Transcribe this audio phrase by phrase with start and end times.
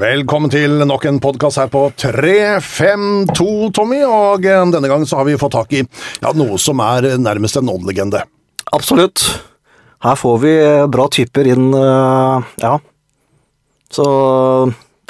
[0.00, 3.44] Velkommen til nok en podkast her på 352,
[3.76, 3.98] Tommy.
[4.06, 7.58] Og eh, denne gangen så har vi fått tak i ja, noe som er nærmest
[7.60, 8.22] en Odd-legende.
[8.72, 9.26] Absolutt.
[10.00, 12.72] Her får vi eh, bra typer inn, eh, ja.
[13.92, 14.06] Så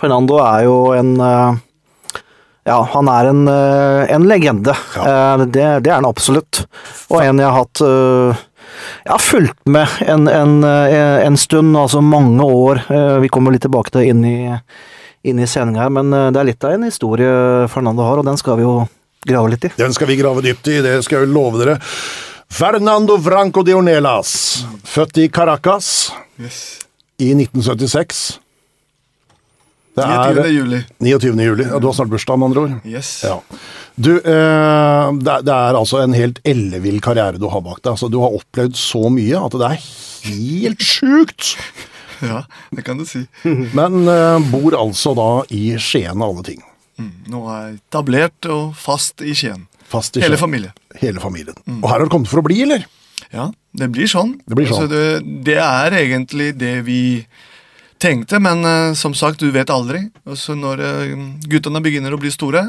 [0.01, 4.75] Fernando er jo en Ja, han er en, en legende.
[4.97, 5.37] Ja.
[5.45, 6.65] Det, det er han absolutt.
[7.13, 7.83] Og en jeg har hatt
[9.04, 12.82] Jeg har fulgt med en, en, eh, en stund, altså mange år.
[12.90, 14.37] Eh, Vi kommer litt tilbake til inn i,
[15.24, 17.30] inn i sendinga her, men eh, det er litt av en historie
[17.72, 18.74] Fernando har, og den skal vi jo
[19.27, 19.72] grave litt i.
[19.78, 21.78] Den skal vi grave dypt i, det skal jeg jo love dere.
[22.50, 24.34] Fernando Franco de Ornelas,
[24.84, 26.10] født i Caracas
[27.20, 28.41] i 1976.
[29.96, 30.46] Det 29.
[30.54, 30.78] juli.
[31.02, 31.40] 29.
[31.44, 31.64] juli.
[31.66, 32.74] Ja, du har snart bursdag, med andre ord.
[32.86, 33.08] Yes.
[33.26, 33.40] Ja.
[34.00, 34.22] Du, eh,
[35.18, 37.90] det, er- det er altså en helt ellevill karriere du har bak deg.
[37.96, 39.86] Altså, du har opplevd så mye at det er
[40.30, 41.54] helt sjukt!
[42.20, 42.42] Ja,
[42.76, 43.22] det kan du si.
[43.78, 46.58] Men eh, bor altså da i Skien av alle ting.
[47.00, 49.62] Mm, Nå er jeg etablert og fast i Skien.
[49.88, 50.42] Fast i Hele Skien.
[50.42, 50.75] familien.
[51.00, 51.56] Hele familien.
[51.78, 52.84] Og her har du kommet for å bli, eller?
[53.32, 54.34] Ja, det blir sånn.
[54.44, 54.84] Det blir sånn.
[54.84, 56.98] Altså, det, det er egentlig det vi
[58.01, 60.06] tenkte, men uh, som sagt, du vet aldri.
[60.29, 62.65] Og så når uh, guttene begynner å bli store,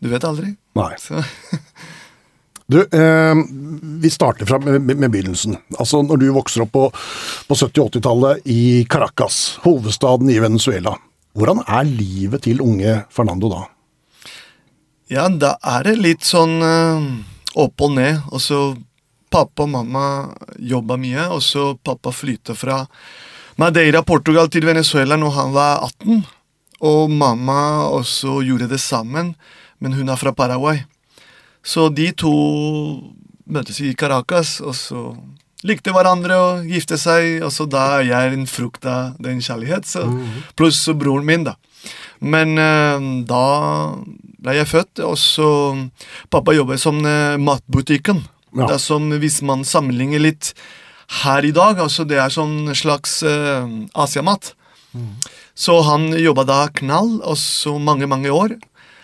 [0.00, 0.54] du vet aldri.
[0.78, 0.92] Nei.
[1.00, 1.22] Så,
[2.70, 3.34] Du, eh,
[3.82, 5.56] vi starter fra med, med, med begynnelsen.
[5.74, 6.84] Altså når du vokser opp på,
[7.48, 10.92] på 70- og 80-tallet i Caracas, hovedstaden i Venezuela.
[11.34, 13.64] Hvordan er livet til unge Fernando da?
[15.10, 17.02] ja, da er det litt sånn uh,
[17.58, 18.20] opp og ned.
[18.30, 18.60] Og så
[19.30, 20.04] pappa og mamma
[20.58, 22.84] jobba mye, og så pappa flytta fra
[23.60, 26.22] Madeira, Portugal til Venezuela når han var 18.
[26.88, 29.34] Og mamma også gjorde det sammen,
[29.84, 30.80] men hun er fra Paraguay.
[31.60, 32.32] Så de to
[33.44, 35.02] møtes i Caracas, og så
[35.66, 39.84] likte hverandre og gifte seg, og så da er jeg en frukt av den kjærlighet.
[39.92, 40.06] Så,
[40.56, 41.58] Pluss broren min, da.
[42.20, 42.96] Men uh,
[43.28, 43.44] da
[44.40, 45.50] ble jeg født, og så
[46.32, 48.24] Pappa jobber som uh, matbutikken.
[48.56, 48.64] Ja.
[48.64, 50.54] Det er som hvis man sammenligner litt
[51.10, 53.66] her i dag, altså det er sånn slags uh,
[53.98, 54.54] asiamat.
[55.54, 58.56] Så han jobba da knall, også mange, mange år.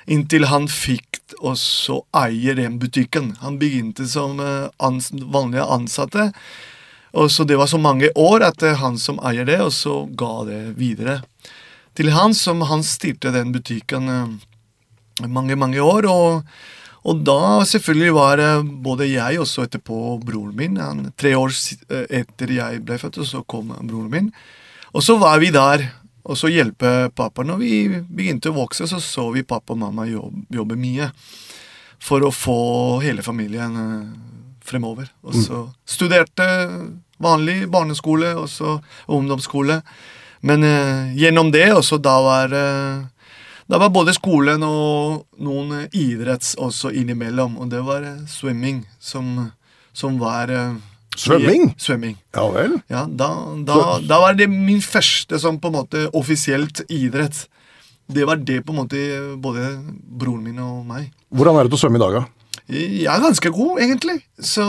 [0.06, 3.34] Inntil han fikk også eie den butikken.
[3.43, 6.31] Han begynte som uh, ans vanlige ansatte.
[7.16, 9.72] Og så Det var så mange år at det er han som eier det, og
[9.72, 11.22] så ga det videre
[11.97, 16.09] til han, som han styrte den butikken eh, mange, mange år.
[16.12, 16.43] Og,
[17.06, 20.81] og da selvfølgelig var eh, både jeg og så etterpå broren min.
[20.83, 24.33] Han, tre år eh, etter jeg ble født, og så kom broren min.
[24.97, 25.87] Og så var vi der
[26.27, 27.45] og så hjelpe pappa.
[27.47, 27.72] Når vi
[28.03, 31.11] begynte å vokse, så så vi pappa og mamma jobbe, jobbe mye
[32.03, 32.61] for å få
[33.05, 34.06] hele familien eh,
[34.66, 35.11] fremover.
[35.22, 36.47] Og så studerte
[37.22, 39.81] vanlig barneskole og så ungdomsskole.
[40.47, 43.06] Men uh, gjennom det også da var eh,
[43.66, 47.56] da var både skolen og noen eh, idretts også innimellom.
[47.59, 49.32] Og det var swimming svømming som,
[49.93, 50.77] som var eh,
[51.16, 51.71] Svømming?
[51.81, 52.16] Svømming.
[52.37, 52.75] Ja vel?
[52.93, 53.31] Ja, da,
[53.65, 57.47] da, da var det min første som på en måte offisielt idrett.
[58.06, 59.00] Det var det på en måte
[59.41, 61.09] både broren min og meg.
[61.33, 62.46] Hvordan er det til å svømme i dag, da?
[62.66, 64.16] Jeg er ganske god, egentlig.
[64.43, 64.65] Så,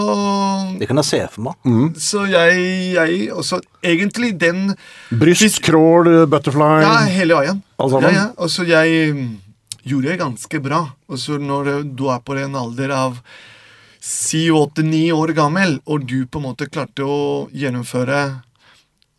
[0.78, 1.98] Det kan jeg se for meg.
[1.98, 4.76] så jeg, jeg også Egentlig den
[5.10, 7.64] Bryst, crawl, butterfly Ja, hele veien.
[7.80, 8.14] Alt sammen?
[8.14, 8.28] Ja, ja.
[8.38, 9.42] Og så jeg mm,
[9.84, 10.84] gjorde det ganske bra.
[11.10, 13.18] Og så når du er på en alder av
[14.00, 18.20] si åtte-ni år gammel, og du på en måte klarte å gjennomføre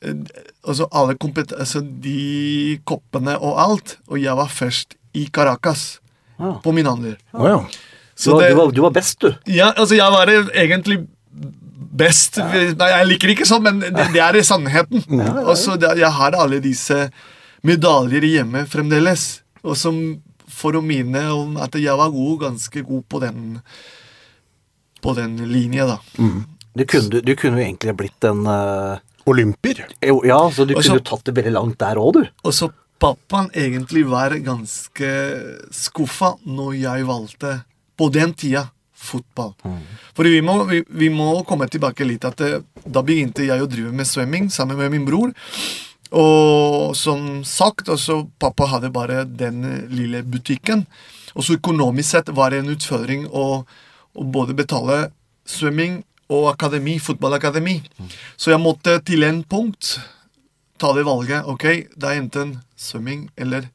[0.06, 0.14] eh,
[0.62, 5.98] altså alle kompet altså de koppene og alt, og jeg var først i Caracas
[6.38, 6.60] Ah.
[6.62, 7.16] på min alder.
[7.34, 7.56] Ah, ja.
[8.24, 9.30] Du var, det, du, var, du var best, du.
[9.46, 11.02] ja, altså jeg var egentlig
[11.98, 15.02] best Nei, jeg liker det ikke sånn, men det, det er sannheten.
[15.44, 17.08] Og så det, Jeg har alle disse
[17.66, 19.40] medaljer hjemme fremdeles.
[19.66, 19.98] Og som
[20.58, 23.58] for å mine om at jeg var god, ganske god på den
[25.02, 25.98] På den linja, da.
[26.78, 28.98] Du kunne, du kunne jo egentlig blitt en uh...
[29.28, 29.84] Olympier?
[30.00, 32.30] jo, Ja, så du også, kunne tatt det veldig langt der òg, du.
[32.46, 35.10] Og så pappaen egentlig var ganske
[35.74, 37.52] skuffa når jeg valgte,
[37.98, 38.68] på den tida,
[38.98, 39.52] fotball.
[40.16, 43.68] For vi må, vi, vi må komme tilbake litt at det, da begynte jeg å
[43.70, 45.30] drive med svømming sammen med min bror.
[46.18, 49.62] Og som sagt, også pappa hadde bare den
[49.92, 50.86] lille butikken.
[51.34, 53.46] Og så økonomisk sett var det en utfordring å,
[54.18, 55.08] å både betale
[55.48, 56.00] svømming
[56.32, 57.78] og akademi, fotballakademi.
[58.36, 59.98] Så jeg måtte til en punkt
[60.80, 61.46] ta det valget.
[61.48, 63.68] Ok, det er enten svømming eller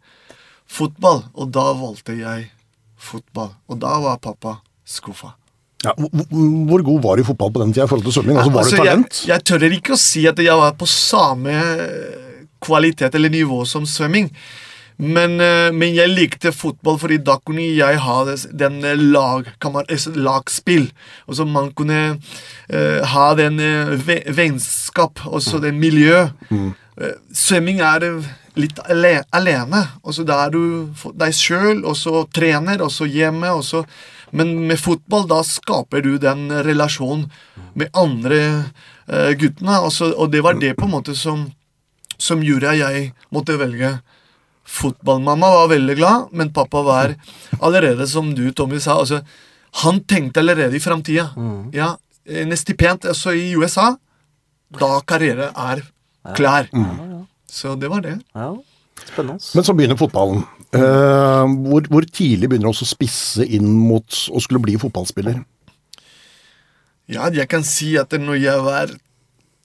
[0.69, 1.23] fotball.
[1.33, 2.49] Og da valgte jeg
[3.03, 3.53] fotball.
[3.69, 5.33] Og da var pappa skuffa.
[5.83, 8.38] Ja, hvor- god var du i fotball på den tida i forhold til svømming?
[8.38, 9.21] Altså, var Altså, du talent?
[9.27, 11.55] Jeg, jeg tør ikke å si at jeg var på samme
[12.63, 14.29] kvalitet eller nivå som svømming.
[14.97, 18.17] Men, eh, men jeg likte fotball, fordi da kunne jeg ha
[18.53, 20.91] den eh, lag, eh, lagspill.
[21.27, 22.19] Og så man kunne
[22.73, 26.29] uh, ha den uh, ve vennskap, også det miljø.
[27.01, 29.81] Eh, svømming er eh, litt ale alene.
[30.03, 33.51] Og så da er du deg sjøl, og så trener, og så hjemme.
[33.53, 33.83] Og så,
[34.31, 37.29] men med fotball, da skaper du den relasjonen
[37.77, 38.41] med andre
[39.09, 39.79] uh, guttene.
[39.81, 41.47] Og, så, og det var det på en måte som,
[42.17, 43.97] som gjorde at jeg måtte velge
[44.63, 45.21] fotball.
[45.21, 47.15] Mamma var veldig glad, men pappa var
[47.59, 49.23] allerede, som du, Tommy, sa altså,
[49.83, 51.31] Han tenkte allerede i framtida.
[51.73, 51.95] Ja,
[52.25, 53.95] en stipend altså i USA,
[54.79, 55.81] da karriere er
[56.38, 56.69] klar.
[57.53, 58.17] Så det var det.
[58.33, 58.50] Ja,
[59.05, 59.38] spennende.
[59.53, 60.44] Men så begynner fotballen.
[60.73, 65.44] Uh, hvor, hvor tidlig begynner du også å spisse inn mot å skulle bli fotballspiller?
[67.11, 68.94] Ja, jeg kan si at når jeg var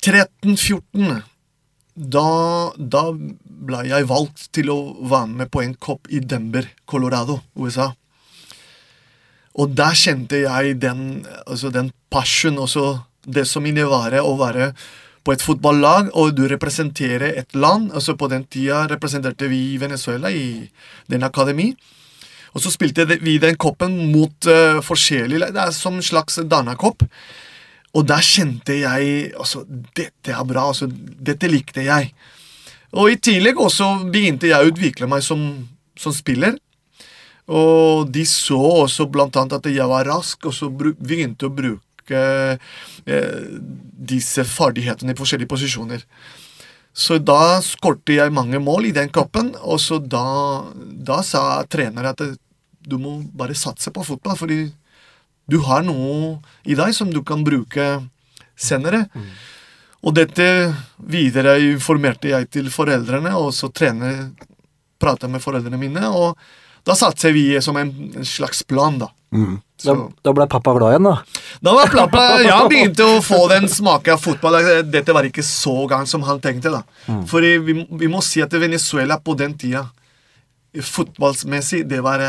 [0.04, 1.22] 13-14,
[1.98, 2.28] da,
[2.76, 7.92] da ble jeg valgt til å være med på en kopp i Denver, Colorado, USA.
[9.58, 14.72] Og der kjente jeg den, altså den passion, også det som innebærer å være
[15.28, 17.90] på et fotballag, og du representerer et land.
[17.92, 20.64] altså På den tida representerte vi Venezuela i
[21.06, 21.74] den akademi.
[22.56, 25.50] Og så spilte vi den koppen mot uh, forskjellige.
[25.52, 27.04] Det er som en slags Dana-kopp.
[27.92, 30.70] Og der kjente jeg altså, Dette er bra.
[30.70, 32.14] altså, Dette likte jeg.
[32.96, 35.44] Og i tillegg også begynte jeg å utvikle meg som,
[35.92, 36.56] som spiller.
[37.52, 41.84] Og de så også blant annet at jeg var rask, og så begynte å bruke
[42.14, 43.48] eh,
[44.12, 46.04] disse ferdighetene i forskjellige posisjoner.
[46.98, 52.10] Så da skårte jeg mange mål i den cupen, og så da, da sa treneren
[52.10, 52.24] at
[52.88, 54.64] du må bare satse på fotball, fordi
[55.48, 56.38] du har noe
[56.68, 57.86] i deg som du kan bruke
[58.58, 59.06] senere.
[60.02, 60.46] Og dette
[60.98, 64.30] videre informerte jeg til foreldrene, og så trener
[64.98, 66.38] prata med foreldrene mine, og
[66.88, 69.10] da satser vi som en, en slags plan, da.
[69.84, 69.92] Da,
[70.24, 71.42] da ble pappa glad igjen, da.
[71.62, 74.56] Da var pappa Jeg begynte å få den smaken av fotball.
[74.88, 76.72] Dette var ikke så gang som han tenkte.
[76.72, 76.80] da.
[77.28, 79.84] For vi, vi må si at Venezuela på den tida,
[80.84, 82.24] fotballmessig, det var,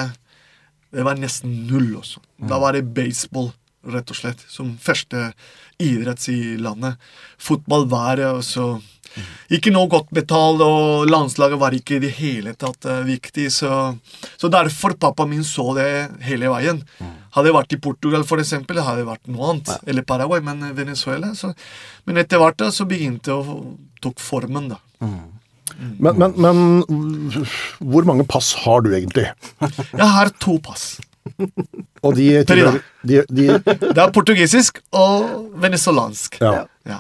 [0.91, 2.21] det var nesten null også.
[2.49, 3.51] Da var det baseball,
[3.89, 5.29] rett og slett, som første
[5.79, 6.99] idrett i landet.
[7.39, 8.73] Fotball var også
[9.55, 13.47] ikke noe godt betalt, og landslaget var ikke i det hele tatt eh, viktig.
[13.53, 13.71] Så,
[14.37, 15.89] så derfor pappa min så det
[16.27, 16.83] hele veien.
[17.35, 19.73] Hadde jeg vært i Portugal, for eksempel, hadde det vært noe annet.
[19.89, 21.33] Eller Paraguay, men Venezuela.
[21.37, 21.53] Så,
[22.09, 23.59] men etter hvert da, så begynte det å
[24.03, 24.79] tok formen, da.
[25.99, 27.43] Men, men, men
[27.79, 29.29] hvor mange pass har du egentlig?
[29.61, 30.97] Jeg har to pass.
[32.03, 36.39] Og de, tilhører, de, de, Det er portugisisk og venezuelansk.
[36.41, 36.65] Ja.
[36.87, 36.99] Ja.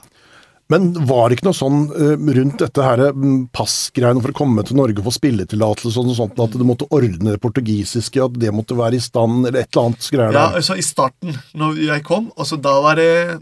[0.69, 4.63] Men var det ikke noe sånn eh, rundt dette her mm, passgreiene for å komme
[4.65, 8.53] til Norge og få spilletillatelse og sånt, at du måtte ordne det portugisiske, at det
[8.53, 12.05] måtte være i stand, eller et eller annet greier Ja, altså I starten, når jeg
[12.05, 13.39] kom, altså da var det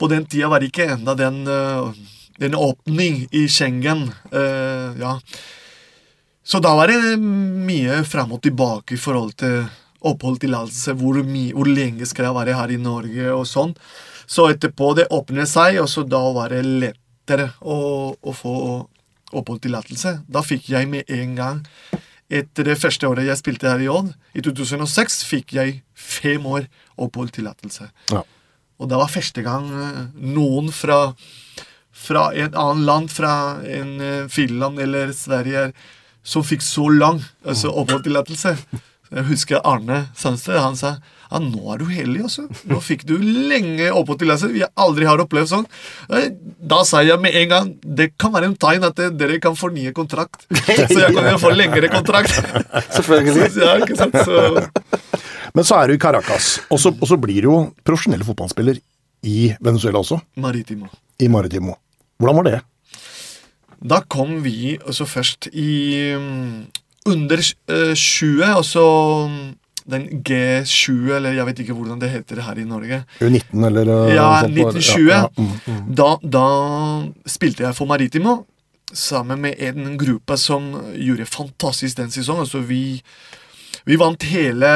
[0.00, 2.02] På den tida var det ikke enda den, eh,
[2.40, 4.06] den åpning i Schengen.
[4.32, 5.18] Uh, ja.
[6.40, 9.66] Så da var det mye fram og tilbake i forhold til
[10.00, 10.94] oppholdstillatelse.
[10.96, 13.74] Hvor, hvor lenge skal jeg være her i Norge, og sånn.
[14.30, 18.54] Så etterpå det åpnet seg, og så da var det lettere å, å få
[19.30, 20.20] oppholdstillatelse.
[20.30, 21.62] Da fikk jeg med en gang
[22.30, 26.68] etter det første året jeg spilte her i Odd, i 2006, fikk jeg fem år
[27.00, 27.88] oppholdstillatelse.
[28.14, 28.22] Ja.
[28.80, 31.00] Og det var første gang eh, noen fra,
[31.90, 33.32] fra et annet land, fra
[33.66, 35.70] en eh, Finland eller Sverige,
[36.22, 38.54] som fikk så lang altså, oppholdstillatelse.
[39.10, 40.54] Jeg husker Arne Sandstø.
[40.62, 40.98] Han sa
[41.30, 42.44] ja, nå er du heldig, altså.
[42.70, 44.50] Nå fikk du lenge oppholdstillatelse.
[44.54, 45.66] Vi aldri har opplevd sånn.
[46.10, 46.30] Eh,
[46.70, 49.92] Da sa jeg med en gang det kan være en tegn at dere kan fornye
[49.96, 50.44] kontrakt.
[50.90, 52.34] Så jeg kan få lengre kontrakt.
[52.96, 53.50] Selvfølgelig.
[53.62, 54.18] ja, ikke sant?
[54.26, 55.20] Så,
[55.54, 57.56] Men så er du i Caracas, og så, og så blir du jo
[57.86, 58.78] profesjonell fotballspiller
[59.26, 60.86] i Venezuela også, Maritimo.
[61.20, 61.74] i Maritimo.
[62.22, 62.60] Hvordan var det?
[63.80, 66.66] Da kom vi altså først i mm,
[67.10, 68.84] under eh, 20, altså
[69.32, 69.48] mm,
[69.92, 73.02] den G20, eller jeg vet ikke hvordan det heter her i Norge.
[73.20, 75.08] U19 eller eh, Ja, 1920.
[75.10, 75.82] ja, ja, mm.
[75.98, 76.46] Da, da
[77.28, 78.40] spilte jeg for Maritimo
[78.92, 82.42] sammen med en gruppe som gjorde fantastisk den sesongen.
[82.46, 83.00] Altså vi,
[83.86, 84.70] vi vant hele,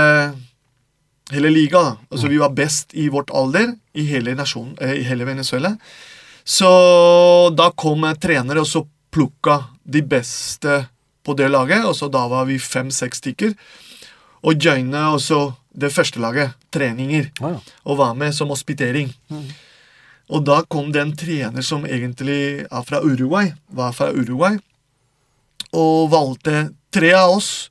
[1.33, 1.83] hele liga.
[1.83, 1.97] da.
[2.11, 5.75] Altså Vi var best i vårt alder i hele nasjonen, eh, i hele Venezuela.
[6.45, 6.69] Så
[7.57, 10.85] da kom trenere og så plukka de beste
[11.25, 11.85] på det laget.
[11.89, 13.55] Og så da var vi fem-seks stykker.
[14.45, 17.59] Og joine også det første laget, treninger, Ah, ja.
[17.85, 19.11] og var med som hospitering.
[20.31, 24.59] Og da kom det en trener som egentlig er fra Uruguay, var fra Uruguay,
[25.75, 27.71] og valgte tre av oss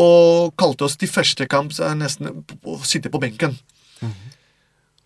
[0.00, 2.30] og kalte oss til første kamp så er nesten
[2.64, 3.56] å sitte på benken.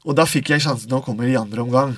[0.04, 1.94] Og da fikk jeg sjansen til å komme i andre omgang.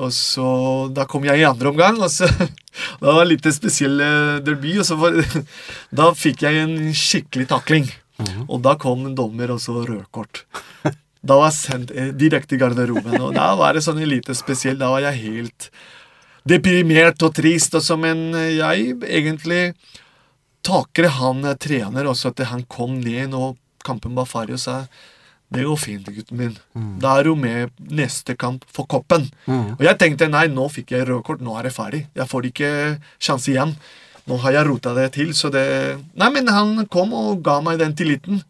[0.00, 0.46] Og så,
[0.94, 2.28] Da kom jeg i andre omgang, og så
[3.02, 4.78] Det var en litt spesiell eh, derby.
[4.80, 5.18] og så var,
[6.00, 7.90] Da fikk jeg en skikkelig takling.
[8.46, 10.44] Og da kom en dommer og så rødkort.
[11.22, 13.14] Da var jeg sendt eh, direkte i garderoben.
[13.20, 14.78] Og da var det sånn lite spesiell.
[14.80, 15.68] Da var jeg helt
[16.48, 17.76] deprimert og trist.
[17.78, 19.74] Og så, men jeg egentlig
[20.66, 23.54] takker han eh, trener også at han kom ned når
[23.86, 24.76] kampen var ferdig og sa
[25.52, 26.54] det går fint, gutten min.
[27.02, 29.26] Da er du med neste kamp for koppen.
[29.76, 32.06] Og jeg tenkte nei, nå fikk jeg rødkort, nå er det ferdig.
[32.16, 32.70] Jeg får ikke
[33.22, 33.74] sjanse igjen.
[34.30, 35.64] Nå har jeg rota det til, så det
[36.14, 38.42] Nei, men han kom og ga meg den tilliten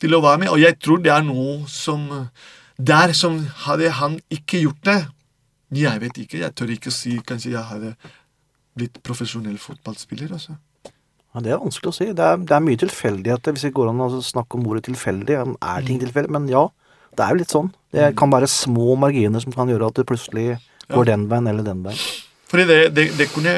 [0.00, 2.08] til å være med, og jeg tror det er noe som
[2.76, 3.36] Der som
[3.66, 4.96] hadde han ikke gjort det
[5.76, 7.94] Jeg vet ikke, jeg tør ikke si Kanskje jeg hadde
[8.74, 10.56] blitt profesjonell fotballspiller, altså.
[11.34, 12.06] Ja, det er vanskelig å si.
[12.14, 15.40] Det er, det er mye tilfeldigheter, hvis det går an å snakke om ordet tilfeldig.
[15.58, 16.30] Er ting tilfeldig?
[16.36, 16.68] Men ja,
[17.18, 17.72] det er jo litt sånn.
[17.94, 20.60] Det kan være små marginer som kan gjøre at det plutselig
[20.92, 22.04] går den veien eller den veien.
[22.50, 23.54] Fordi det, det, det kunne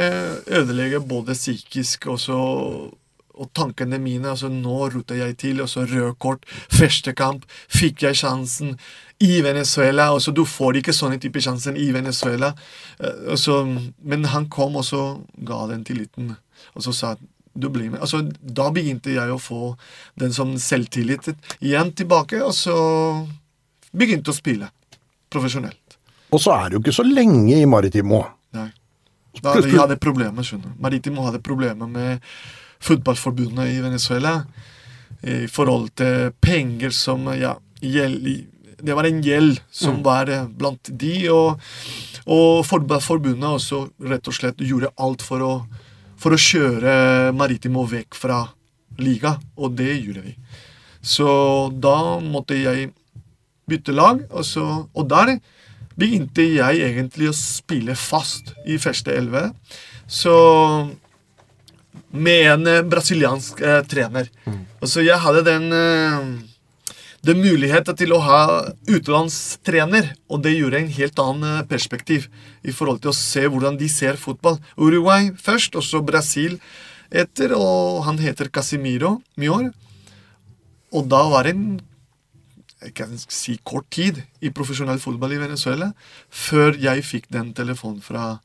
[0.46, 2.38] ødelegge både psykisk og, så,
[3.36, 4.30] og tankene mine.
[4.32, 6.48] altså Nå rota jeg til, og så rød kort.
[6.72, 8.78] Første kamp fikk jeg sjansen
[9.20, 10.14] i Venezuela.
[10.16, 12.54] og så Du får ikke sånne type sjanser i Venezuela.
[13.04, 13.60] Eh, så,
[14.00, 15.06] men han kom og så
[15.36, 16.36] ga den tilliten,
[16.72, 17.16] og så sa
[17.56, 18.00] du blir med.
[18.04, 19.74] Altså, da begynte jeg å få
[20.20, 22.76] den som selvtillit igjen tilbake, og så
[23.96, 24.70] begynte å spille
[25.32, 25.98] profesjonelt.
[26.34, 28.24] Og så er jo ikke så lenge i Maritimo.
[28.56, 28.68] Nei.
[29.42, 30.80] Da hadde jeg hadde problemer, skjønner du.
[30.80, 32.24] Maritimo hadde problemer med
[32.84, 34.38] fotballforbundet i Venezuela
[35.26, 38.46] i forhold til penger som ja, gjeld,
[38.76, 41.60] Det var en gjeld som var eh, blant de, og,
[42.28, 45.52] og fotballforbundet også rett og slett gjorde alt for å
[46.20, 48.42] for å kjøre Maritimo vekk fra
[49.02, 50.34] liga, og det gjorde vi.
[51.06, 51.28] Så
[51.70, 52.90] da måtte jeg
[53.68, 55.36] bytte lag, og, så, og der
[55.96, 59.50] begynte jeg egentlig å spille fast i første elleve.
[60.06, 60.34] Så
[62.16, 64.28] med en eh, brasiliansk eh, trener.
[64.46, 64.60] Mm.
[64.80, 66.28] Og så jeg hadde den eh,
[67.26, 68.40] den muligheten til å ha
[68.86, 72.28] utenlandstrener, og det gjorde en helt annen eh, perspektiv
[72.66, 74.58] i forhold til å se hvordan de ser fotball.
[74.76, 76.58] Uruguay først, og så Brasil
[77.10, 79.70] etter, og han heter Casimiro Mior.
[80.94, 81.68] Og da var det en
[82.86, 85.88] jeg kan si kort tid i profesjonell fotball i Venezuela
[86.28, 88.36] før jeg fikk den telefonen fra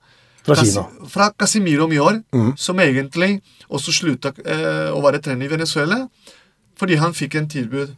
[0.42, 0.88] fra Kina.
[1.10, 2.54] Fra Casimiro Mior, mm.
[2.58, 3.36] som egentlig
[3.70, 6.00] også slutta eh, å være trener i Venezuela
[6.80, 7.92] fordi han fikk en tilbud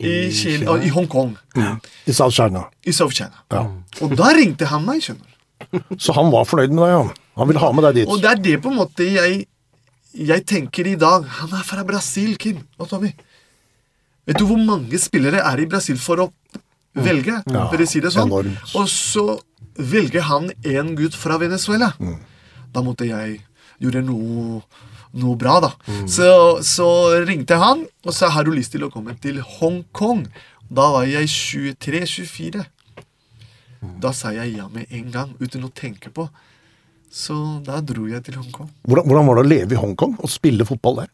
[0.00, 1.34] i, Kina, i Hongkong.
[1.58, 1.76] Mm.
[2.08, 2.64] I South China.
[2.88, 3.42] I South China.
[3.52, 3.66] Ja.
[4.00, 5.29] Og da ringte han meg, skjønner du.
[6.04, 7.02] Så han var fornøyd med deg, ja.
[7.40, 8.10] Han ville ha med deg dit.
[8.10, 9.44] Og det er det på en måte jeg,
[10.16, 11.26] jeg tenker i dag.
[11.40, 13.12] Han er fra Brasil, Kim og Tommy.
[14.28, 16.28] Vet du hvor mange spillere er i Brasil for å
[16.98, 17.40] velge?
[17.46, 18.28] Ja, for å si det sånn.
[18.30, 18.74] Enormt.
[18.78, 19.40] Og så
[19.80, 21.92] velger han en gutt fra Venezuela.
[22.02, 22.18] Mm.
[22.74, 23.40] Da måtte jeg
[23.80, 24.60] gjøre noe
[25.18, 25.72] noe bra, da.
[25.88, 26.04] Mm.
[26.10, 26.26] Så,
[26.66, 26.88] så,
[27.26, 30.26] ringte han og sa har du lyst til å komme til Hongkong.
[30.70, 32.62] Da var jeg 23-24.
[33.80, 33.96] Mm.
[34.02, 36.28] Da sa jeg ja med en gang, uten å tenke på.
[37.10, 37.34] Så
[37.66, 38.68] da dro jeg til Hongkong.
[38.86, 41.12] Hvordan, hvordan var det å leve i Hongkong og spille fotball der?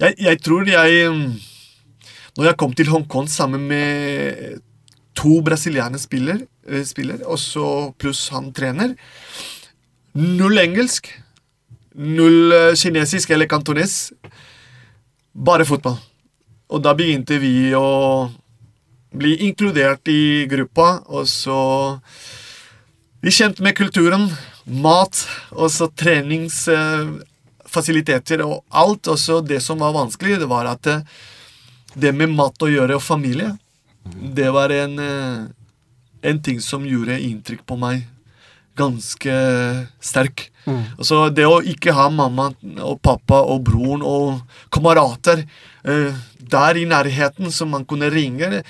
[0.00, 1.10] Jeg, jeg tror jeg
[2.32, 4.62] Når jeg kom til Hongkong sammen med
[5.14, 7.66] to brasilianske spiller, eh, spiller og så
[8.00, 8.94] pluss han trener
[10.16, 11.10] Null engelsk.
[11.94, 14.12] Null eh, kinesisk eller kantones.
[15.32, 15.96] Bare fotball.
[16.72, 17.84] Og da begynte vi å
[19.12, 22.00] bli inkludert i gruppa, og så
[23.22, 24.34] Vi kjente med kulturen,
[24.66, 25.14] mat,
[25.54, 29.06] og så treningsfasiliteter og alt.
[29.06, 31.06] Og så det som var vanskelig, det var at eh,
[31.94, 33.58] det med mat å gjøre og familie,
[34.34, 35.46] det var en, eh,
[36.26, 38.02] en ting som gjorde inntrykk på meg
[38.74, 39.34] ganske
[40.00, 40.48] sterk.
[40.64, 40.82] Mm.
[40.96, 42.50] Altså Det å ikke ha mamma
[42.80, 44.40] og pappa og broren og
[44.72, 45.44] kamerater
[45.84, 48.62] eh, der i nærheten som man kunne ringe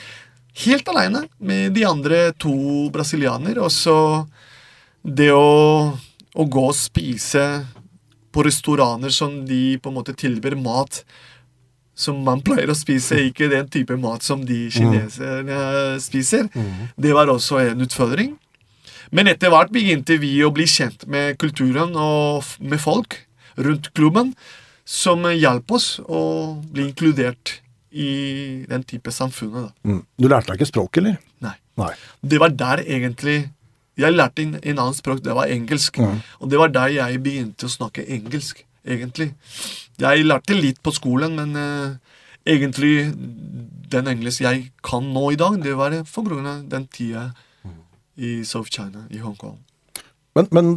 [0.64, 3.58] helt alene med de andre to brasilianer.
[3.62, 3.96] Og så
[5.02, 5.92] det å,
[6.34, 7.46] å gå og spise
[8.32, 11.02] på restauranter som de på en måte tilbyr mat
[11.94, 14.72] som man pleier å spise, ikke den type mat som de mm.
[14.72, 15.58] kineserne
[16.00, 16.48] spiser.
[16.54, 16.88] Mm.
[16.96, 18.32] Det var også en utfordring.
[19.12, 23.18] Men etter hvert begynte vi å bli kjent med kulturen og med folk
[23.60, 24.32] rundt klubben,
[24.88, 26.22] som hjalp oss å
[26.72, 27.58] bli inkludert
[27.92, 29.72] i den type samfunnet.
[29.84, 30.02] Mm.
[30.18, 31.18] Du lærte deg ikke språk, eller?
[31.44, 31.54] Nei.
[31.80, 31.92] Nei.
[32.20, 33.50] Det var der egentlig
[33.98, 35.98] Jeg lærte en, en annen språk, det var engelsk.
[36.00, 36.20] Mm.
[36.40, 39.34] Og det var der jeg begynte å snakke engelsk egentlig.
[40.00, 42.16] Jeg lærte litt på skolen, men uh,
[42.48, 43.12] egentlig
[43.92, 47.28] den engelsk jeg kan nå i dag, det var for grunn av den tida
[48.16, 49.60] i South China, i Hongkong.
[50.32, 50.68] Men, men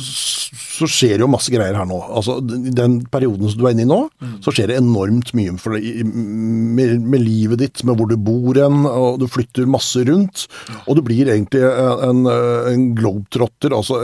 [0.00, 1.98] så skjer jo masse greier her nå.
[2.16, 3.98] Altså, den perioden som du er inne i nå,
[4.44, 8.56] så skjer det enormt mye for deg, med, med livet ditt, med hvor du bor
[8.56, 10.46] hen, og du flytter masse rundt.
[10.86, 14.00] Og du blir egentlig en, en globetrotter, altså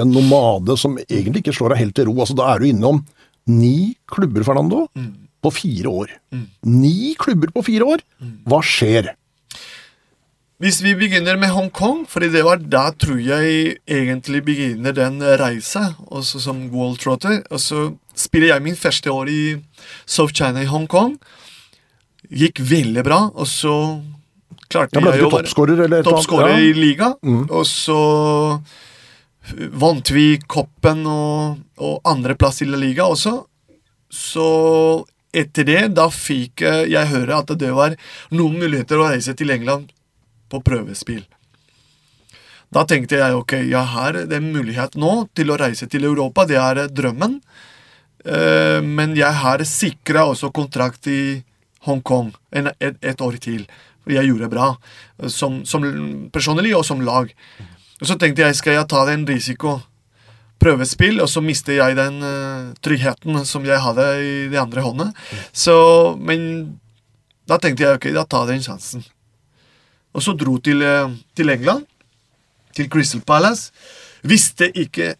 [0.00, 2.16] en nomade som egentlig ikke slår deg helt til ro.
[2.22, 3.02] Altså, da er du innom
[3.50, 4.86] ni klubber, Fernando,
[5.44, 6.14] på fire år.
[6.70, 8.06] Ni klubber på fire år!
[8.48, 9.10] Hva skjer?
[10.64, 15.90] Hvis vi begynner med Hongkong, fordi det var da tror jeg egentlig begynner den reisa,
[16.08, 17.42] også som World Trotter.
[17.52, 17.80] Og så
[18.16, 19.42] spiller jeg min første år i
[20.06, 21.18] South China i Hongkong.
[22.32, 23.74] Gikk veldig bra, og så
[24.72, 25.34] klarte jeg, jeg å
[25.92, 26.08] annet?
[26.08, 26.56] Toppskårer Ja.
[26.56, 27.10] i liga.
[27.44, 27.98] Og så
[29.84, 33.34] vant vi koppen og, og andreplass i La liga også.
[34.08, 34.46] Så
[35.28, 37.98] etter det, da fikk jeg høre at det var
[38.32, 39.92] noen muligheter å reise til England
[40.50, 41.24] på prøvespill.
[42.74, 46.58] Da tenkte jeg ok, jeg har en mulighet nå til å reise til Europa, det
[46.58, 47.38] er drømmen.
[48.24, 51.44] Eh, Men jeg har sikra også kontrakt i
[51.84, 53.66] Hongkong et, år til.
[54.08, 54.74] Jeg gjorde bra,
[55.22, 55.84] eh, som, som
[56.32, 57.30] personlig og som lag.
[58.00, 59.80] Og så tenkte jeg, skal jeg ta den risiko?
[60.58, 65.10] Prøvespill, og så mister jeg den eh, tryggheten som jeg hadde i det andre hånda.
[65.52, 65.76] Så,
[66.18, 66.78] men
[67.46, 69.04] da tenkte jeg ok, da tar jeg den sjansen.
[70.14, 71.86] Og så dro til, eh, til England,
[72.74, 73.72] til Crystal Palace.
[74.22, 75.14] Visste ikke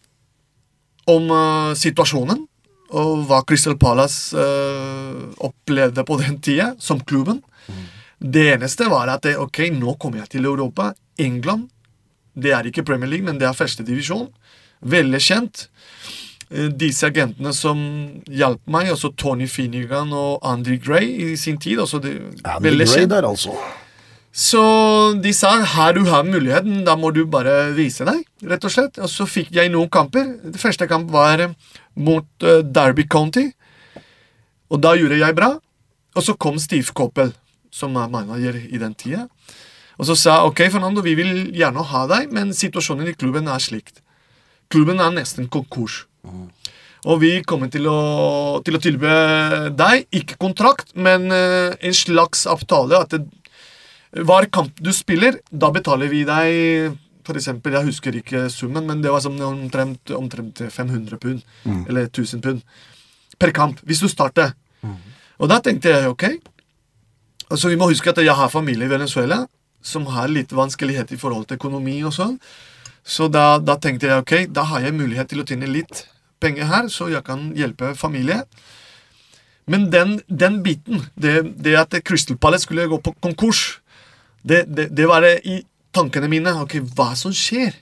[1.11, 2.47] om uh, situasjonen
[2.95, 7.43] og hva Crystal Palace uh, opplevde på den tida, som klubben.
[8.19, 10.93] Det eneste var at det, ok, nå kommer jeg til Europa.
[11.19, 11.69] England.
[12.35, 14.31] Det er ikke Premier League, men det er førstedivisjon.
[14.81, 15.67] Veldig kjent.
[16.79, 17.79] Disse agentene som
[18.31, 21.83] hjalp meg, også Tony Finnegan og Andy Gray i sin tid.
[21.85, 23.13] Også det, Andy veldig Gray kjent.
[23.13, 23.59] der, altså.
[24.35, 24.61] Så
[25.23, 28.99] de sa her du har muligheten, da må du bare vise deg, rett og slett.
[28.99, 30.27] Og så fikk jeg noen kamper.
[30.43, 31.53] Det første kamp var eh,
[31.95, 33.53] mot eh, Derby County.
[34.75, 35.53] Og da gjorde jeg bra.
[36.19, 37.31] Og så kom Steve Coppel,
[37.71, 39.29] som er manager i den tida.
[40.03, 43.63] Og så sa ok, Fernando, vi vil gjerne ha deg, men situasjonen i klubben er
[43.63, 44.03] slikt.
[44.73, 46.03] Klubben er nesten konkurs.
[47.05, 49.15] Og vi kommer til å, til å tilby
[49.79, 52.99] deg, ikke kontrakt, men eh, en slags avtale.
[52.99, 53.44] at det,
[54.15, 59.01] hver kamp du spiller, da betaler vi deg for eksempel, Jeg husker ikke summen, men
[59.01, 61.41] det var som omtrent, omtrent 500 pund.
[61.89, 62.61] Eller 1000 pund
[63.39, 64.53] per kamp, hvis du starter.
[65.39, 66.25] Og da tenkte jeg ok.
[67.51, 69.47] Altså, vi må huske at jeg har familie i Venezuela
[69.85, 72.39] som har litt vanskelighet i forhold til økonomi og sånn.
[73.05, 76.07] Så da, da tenkte jeg ok, da har jeg mulighet til å tjene litt
[76.41, 78.45] penger her, så jeg kan hjelpe familie.
[79.69, 83.81] Men den, den biten, det, det at Crystal Palace skulle gå på konkurs,
[84.45, 85.63] det, det, det var det i
[85.95, 86.53] tankene mine.
[86.63, 87.73] Ok, hva som skjer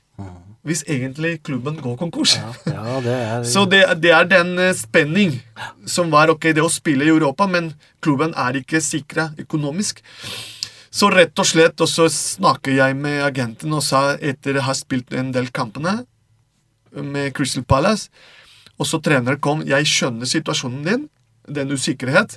[0.63, 2.37] hvis egentlig klubben går konkurs?
[2.67, 5.41] Ja, det er Så det, det er den eh, spenning
[5.87, 7.73] som var ok, det å spille i Europa, men
[8.03, 10.05] klubben er ikke sikra økonomisk.
[10.93, 14.75] Så rett og slett og så snakker jeg med agenten og sa etter å ha
[14.77, 16.03] spilt en del kampene
[16.93, 18.11] med Crystal Palace,
[18.79, 21.07] og så trener kom Jeg skjønner situasjonen din,
[21.49, 22.37] den usikkerhet.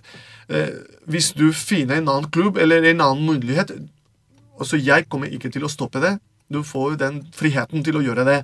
[0.49, 0.71] Eh,
[1.05, 3.75] hvis du finner en annen klubb eller en annen mulighet
[4.59, 6.17] altså Jeg kommer ikke til å stoppe det.
[6.51, 8.41] Du får jo den friheten til å gjøre det.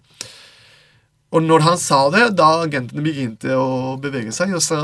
[1.32, 4.80] Og når han sa det, da agentene begynte å bevege seg, og så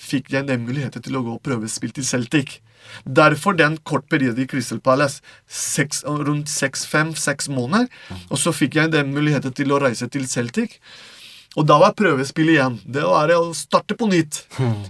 [0.00, 2.58] fikk jeg den muligheten til å gå og prøvespill til Celtic.
[3.04, 5.20] Derfor den kort periode i Crystal Palace.
[5.48, 7.88] Seks, rundt seks-fem-seks måneder.
[8.30, 10.78] Og så fikk jeg den muligheten til å reise til Celtic.
[11.54, 12.80] Og da var prøvespill igjen.
[12.84, 14.42] Det var å starte på nytt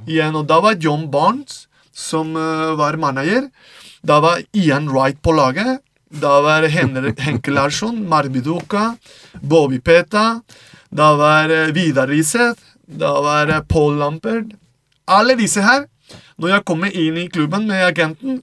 [0.09, 0.35] igjen.
[0.39, 3.51] Og da var John Barnes som eh, var manager.
[4.05, 5.81] Da var Ian Wright på laget.
[6.09, 8.97] Da var Henrik Henke Larsson, Marbiduka,
[9.41, 10.43] Bobby Peta.
[10.91, 12.61] Da var eh, Vidar Riseth.
[12.87, 14.53] Da var eh, Paul Lampert.
[15.09, 15.87] Alle disse her.
[16.37, 18.43] Når jeg kommer inn i klubben med agenten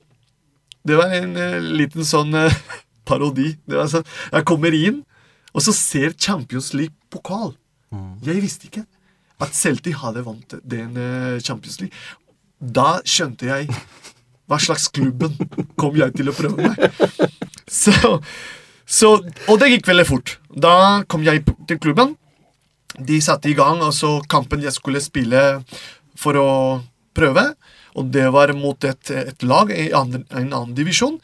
[0.87, 2.53] Det var en uh, liten sånn uh,
[3.07, 3.51] parodi.
[3.69, 5.03] Det var sånn, Jeg kommer inn,
[5.53, 7.51] og så ser Champions League-pokal.
[8.25, 8.87] Jeg visste ikke
[9.41, 11.93] at Celtic hadde vant den uh, Champions League.
[12.57, 13.69] Da skjønte jeg
[14.49, 15.35] hva slags klubben
[15.79, 17.27] kom jeg til å prøve meg.
[17.71, 17.93] Så,
[18.83, 19.09] så,
[19.47, 20.33] og det gikk veldig fort.
[20.51, 22.17] Da kom jeg til klubben.
[22.99, 25.61] De satte i gang og så kampen jeg skulle spille
[26.19, 26.49] for å
[27.15, 27.45] prøve.
[27.95, 31.15] Og det var mot et, et lag i andre, en annen divisjon.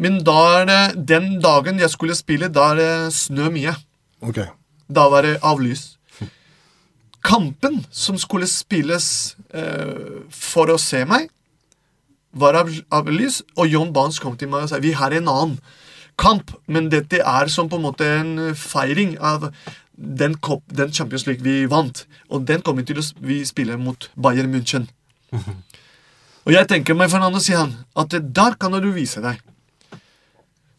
[0.00, 0.80] Men da er det,
[1.12, 3.76] den dagen jeg skulle spille, da er det snø mye.
[4.24, 4.48] Okay.
[4.88, 5.98] Da var det avlys.
[7.20, 11.28] kampen som skulle spilles eh, for å se meg,
[12.32, 15.56] var avlyst, og John Barnes kom til meg og sa vi har en annen
[16.20, 19.50] kamp, men dette er som på en måte en feiring av
[20.00, 22.04] den, kop, den Champions League vi vant.
[22.28, 24.88] Og den kommer til å vi spille mot Bayern München.
[26.46, 29.40] Og jeg tenker meg, Fernando, sier han, at der kan du vise deg.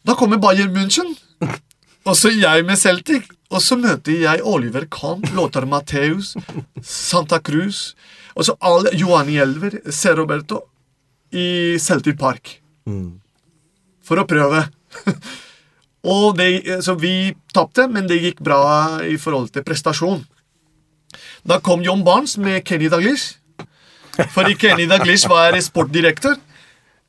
[0.01, 1.13] Da kommer Bayern München,
[2.07, 3.29] og så jeg med Celtic.
[3.51, 6.33] Og så møter jeg Oliver Kahn, Lothar Matheus,
[6.81, 7.91] Santa Cruz,
[8.31, 10.13] og så alle Johan Elver, C.
[10.15, 10.61] Roberto,
[11.32, 12.58] i Celtic Park.
[14.06, 14.65] For å prøve.
[16.13, 16.50] og det,
[16.84, 20.24] så vi tapte, men det gikk bra i forhold til prestasjon.
[21.48, 23.38] Da kom John Barnes med Kenny Daglish.
[24.36, 26.38] Fordi Kenny Daglish var sportdirektør.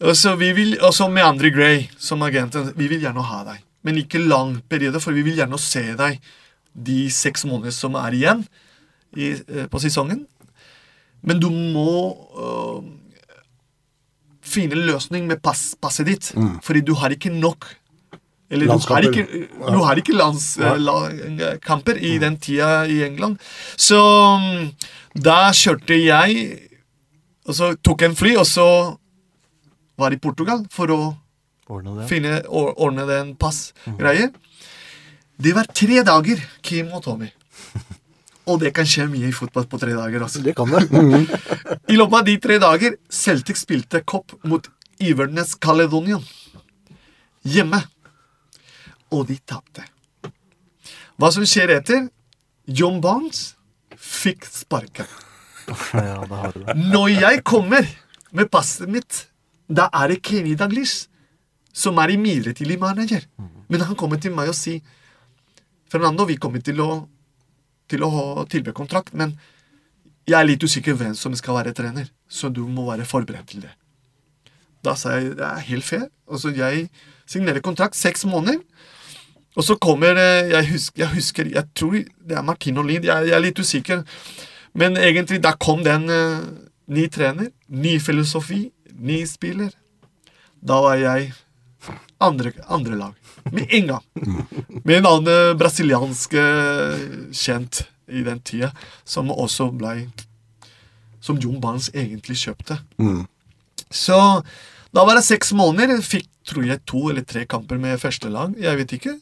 [0.02, 2.72] Og så vi vil, også med Andre Gray som agenten.
[2.76, 3.60] Vi vil gjerne ha deg.
[3.86, 6.18] Men ikke lang periode, for vi vil gjerne se deg
[6.72, 8.44] de seks månedene som er igjen
[9.14, 10.24] i, eh, på sesongen.
[11.22, 11.94] Men du må
[12.34, 12.82] øh,
[14.52, 16.32] finne løsning med pass, passet ditt.
[16.62, 17.66] Fordi du har ikke nok
[18.52, 19.24] Eller du har ikke,
[19.72, 23.38] du har ikke landskamper i den tida i England.
[23.80, 23.96] Så
[24.42, 24.66] mm,
[25.24, 26.68] da kjørte jeg
[27.48, 28.66] Og så tok en fly, og så
[29.98, 31.00] var i Portugal for å
[31.72, 32.08] Ordne det.
[32.10, 34.30] finne, or- ordne den passgreier.
[35.42, 37.30] Det var tre dager, Kim og Tommy.
[38.52, 40.26] Og det kan skje mye i fotball på tre dager.
[40.26, 40.42] altså.
[40.44, 40.84] Det kan det.
[41.88, 44.68] I løpet av de tre dager Celtic spilte kopp mot
[45.02, 46.22] Ivernes Caledonian.
[47.48, 47.80] Hjemme.
[49.12, 49.86] Og de tapte.
[51.20, 52.06] Hva som skjer etter?
[52.66, 53.54] John Barnes
[53.96, 55.08] fikk sparken.
[55.94, 56.22] Ja.
[56.74, 57.86] Når jeg kommer
[58.34, 59.26] med passet mitt,
[59.70, 61.06] da er det Kenny Daglish
[61.72, 63.24] som er i midlertidig manager.
[63.68, 64.82] Men han kommer til meg og sier
[65.92, 67.04] Fernando, vi kommer til å,
[67.92, 69.36] til å tilby kontrakt, men
[70.28, 73.64] jeg er litt usikker hvem som skal være trener, så du må være forberedt til
[73.64, 73.72] det.
[74.82, 76.06] Da sa jeg det er helt fair.
[76.30, 76.88] Altså, jeg
[77.30, 78.62] signerer kontrakt seks måneder.
[79.56, 81.92] Og så kommer Jeg husker, jeg, husker, jeg tror
[82.28, 84.02] det er Martino Olin, jeg, jeg er litt usikker.
[84.74, 86.40] Men egentlig, da kom den uh,
[86.88, 89.70] ny trener, ny filosofi, ny spiller.
[90.62, 91.32] Da var jeg
[92.22, 93.14] andre, andre lag.
[93.50, 94.04] Med en gang.
[94.84, 97.82] Med en annen brasiliansk eh, kjent
[98.12, 98.72] i den tida,
[99.04, 100.08] som også blei
[101.22, 102.80] Som John Barnes egentlig kjøpte.
[103.92, 104.18] Så
[104.92, 106.02] da var det seks måneder.
[106.02, 108.54] Fikk tror jeg to eller tre kamper med første lag.
[108.58, 109.14] Jeg vet ikke.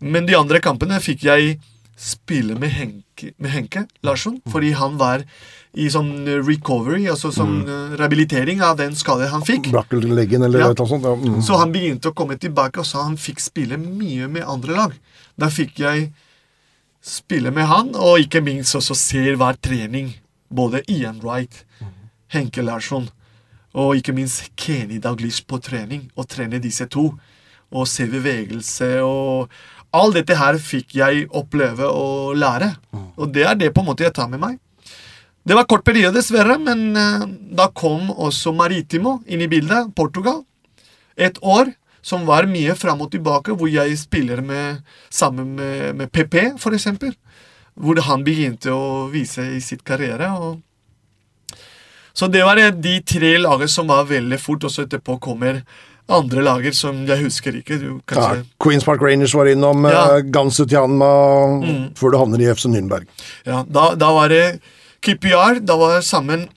[0.00, 1.58] Men de andre kampene fikk jeg
[1.98, 5.24] spille med Henke, med Henke Larsson, fordi han var
[5.74, 7.96] i sånn recovery, altså sånn mm.
[8.00, 9.68] rehabilitering av den skade han fikk.
[9.74, 10.70] Brakkelleggen eller Ja.
[10.72, 11.04] noe sånt.
[11.04, 11.12] Ja.
[11.14, 11.42] Mm.
[11.44, 14.96] Så han begynte å komme tilbake, og så han fikk spille mye med andre lag.
[15.38, 16.12] Da fikk jeg
[17.04, 20.14] spille med han, og ikke minst også se hver trening.
[20.50, 21.64] Både Ian Wright,
[22.32, 23.10] Henke Larsson
[23.78, 26.08] og ikke minst Kenny Daglish på trening.
[26.16, 27.12] Og trene disse to.
[27.68, 29.52] Og se bevegelse og
[29.88, 32.74] Alt dette her fikk jeg oppleve og lære.
[33.16, 34.58] Og det er det på en måte jeg tar med meg.
[35.48, 37.22] Det var kort periode, dessverre, men eh,
[37.56, 39.94] da kom også Maritimo inn i bildet.
[39.96, 40.42] Portugal.
[41.16, 41.70] Et år
[42.04, 46.76] som var mye fram og tilbake, hvor jeg spiller med, sammen med, med PP, for
[46.76, 47.16] eksempel.
[47.80, 50.28] Hvor han begynte å vise i sitt karriere.
[50.36, 51.56] Og...
[52.12, 55.62] Så det var eh, de tre lagene som var veldig fort, og så etterpå kommer
[56.12, 57.80] andre lager som jeg husker ikke.
[57.80, 58.48] Du, Ja, kanskje...
[58.60, 60.08] Queens Park Rangers var innom, Ja.
[60.20, 60.24] ja.
[61.64, 61.94] mm.
[61.96, 63.08] før du havner i FC Nürnberg.
[63.48, 64.58] Ja, da, da var det
[65.04, 65.60] KPR.
[65.64, 66.48] Da var jeg sammen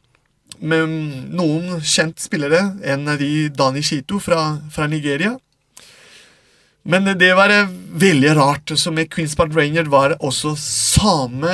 [0.61, 0.91] med
[1.33, 2.75] noen kjent spillere.
[2.83, 5.37] En av de Dani Shito fra, fra Nigeria.
[6.83, 7.69] Men det var eh,
[8.01, 8.73] veldig rart.
[8.75, 11.53] Så med Queens Park Ranger var det også samme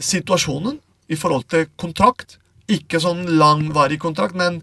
[0.00, 0.78] situasjonen
[1.12, 2.38] i forhold til kontrakt.
[2.72, 4.62] Ikke sånn langvarig kontrakt, men,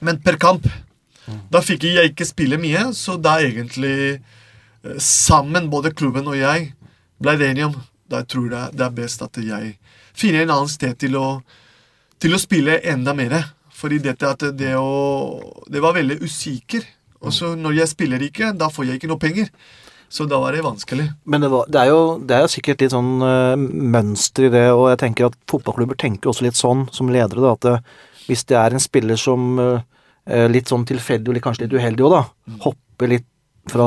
[0.00, 0.68] men per kamp.
[1.52, 6.72] Da fikk jeg ikke spille mye, så da egentlig eh, sammen, både klubben og jeg,
[7.20, 7.74] ble det enige om
[8.10, 9.74] Da jeg tror det det er best at jeg
[10.20, 11.40] finner en annen sted til å,
[12.20, 13.38] til å spille enda mer.
[13.80, 16.84] Fordi dette at det å Det var veldig usikker.
[17.20, 19.48] Og så når jeg spiller ikke, da får jeg ikke noe penger.
[20.10, 21.06] Så da var det vanskelig.
[21.24, 24.50] Men det, var, det, er jo, det er jo sikkert litt sånn uh, mønster i
[24.50, 27.74] det, og jeg tenker at fotballklubber tenker også litt sånn som ledere, da, at det,
[28.26, 29.84] hvis det er en spiller som eh,
[30.26, 33.26] eh, litt sånn tilfeldig og kanskje litt uheldig òg, da, hopper litt
[33.70, 33.86] fra,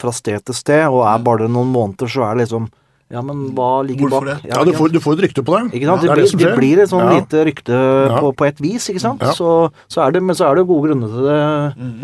[0.00, 2.68] fra sted til sted, og er bare noen måneder, så er det liksom
[3.12, 4.42] Ja, men hva ligger Hvorfor bak?
[4.42, 4.50] det?
[4.50, 5.76] Ja, du får, du får et rykte på det.
[5.76, 6.02] Ikke sant?
[6.08, 7.18] Ja, Det, det, blir, det, det blir et sånn Ja.
[7.18, 7.74] lite rykte
[8.08, 8.20] Ja.
[8.24, 9.20] på, på et vis, ikke sant?
[9.22, 9.32] Ja.
[9.36, 9.48] Så,
[9.92, 11.38] så er det, men så er det jo gode grunner til det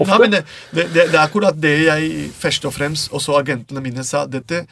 [0.05, 0.13] ofte.
[0.13, 0.43] Ja, men det,
[0.77, 4.27] det, det, det er akkurat det jeg først og fremst, også agentene mine, sa.
[4.27, 4.67] dette,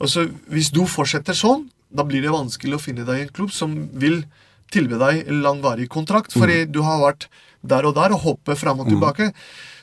[0.00, 3.76] altså, Hvis du fortsetter sånn, da blir det vanskelig å finne deg en klubb som
[3.92, 4.24] vil
[4.72, 7.28] tilby deg en langvarig kontrakt, fordi du har vært
[7.62, 9.30] der og der og hoppet fram og tilbake.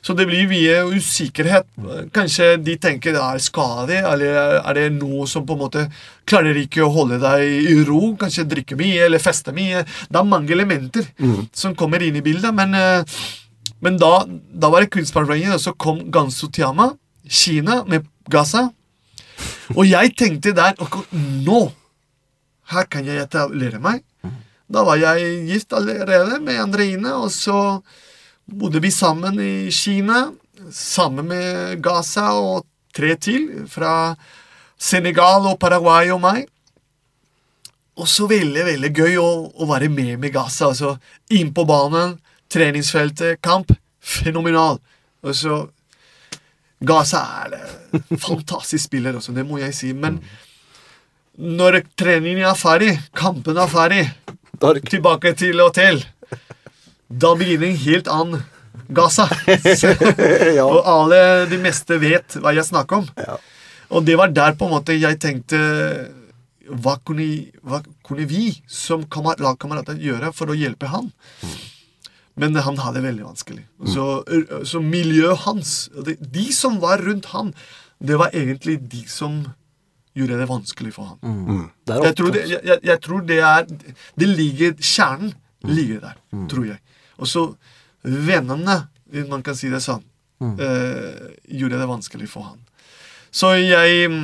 [0.01, 1.67] Så det blir mye usikkerhet.
[2.13, 5.83] Kanskje de tenker det er skade, eller er det noe som på en måte
[6.29, 8.15] klarer ikke å holde deg i ro?
[8.17, 9.85] Kanskje drikke mye eller feste mye.
[10.09, 11.05] Det er mange elementer
[11.53, 13.21] som kommer inn i bildet, men, eh,
[13.85, 16.95] men da, da var det Queens og så kom Gansu Tiama,
[17.29, 18.71] Kina, med Gaza.
[19.75, 21.03] Og jeg tenkte der ok,
[21.45, 21.71] Nå!
[22.71, 24.01] Her kan jeg etablere meg.
[24.71, 27.81] Da var jeg gift allerede med Andreine, og så
[28.45, 30.31] bodde vi sammen i Kina,
[30.71, 34.15] sammen med Gaza og tre til, fra
[34.81, 36.47] Senegal og Paraguay og meg.
[38.01, 40.71] Og så veldig, veldig gøy å, å være med med Gaza.
[40.71, 40.95] Altså,
[41.33, 42.17] inn på banen,
[42.51, 43.73] treningsfeltet, kamp.
[44.01, 44.79] Fenomenal.
[45.21, 45.59] Og så
[46.81, 47.59] Gaza er
[47.93, 49.91] en fantastisk spiller, også, det må jeg si.
[49.93, 50.17] Men
[51.37, 54.01] når treningen er ferdig, kampen er ferdig,
[54.61, 56.01] er tilbake til hotell,
[57.11, 58.43] da begynner en helt annen
[58.91, 59.25] Gaza.
[60.57, 60.65] Ja.
[60.65, 63.07] Og alle de meste vet hva jeg snakker om.
[63.91, 65.59] Og det var der på en måte jeg tenkte
[66.71, 67.25] Hva kunne,
[67.67, 71.09] hva kunne vi som lagkamerater gjøre for å hjelpe han?
[72.39, 73.65] Men han hadde det veldig vanskelig.
[73.91, 74.05] Så,
[74.63, 77.51] så miljøet hans, de, de som var rundt han,
[77.99, 79.41] det var egentlig de som
[80.15, 81.67] gjorde det vanskelig for han.
[81.85, 83.67] Det er Jeg tror det, jeg, jeg- jeg tror det er
[84.19, 86.15] Det ligger Kjernen ligger der,
[86.49, 86.79] tror jeg.
[87.21, 87.45] Og så
[88.03, 88.79] vennene,
[89.11, 90.01] hvis man kan si det sånn,
[90.41, 92.59] eh, gjorde det vanskelig for han.
[93.31, 94.23] Så jeg mm,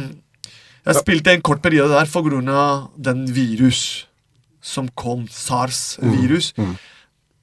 [0.88, 4.06] Jeg spilte en kort periode der for grunn av den virus
[4.64, 6.54] som kom, SARS-virus.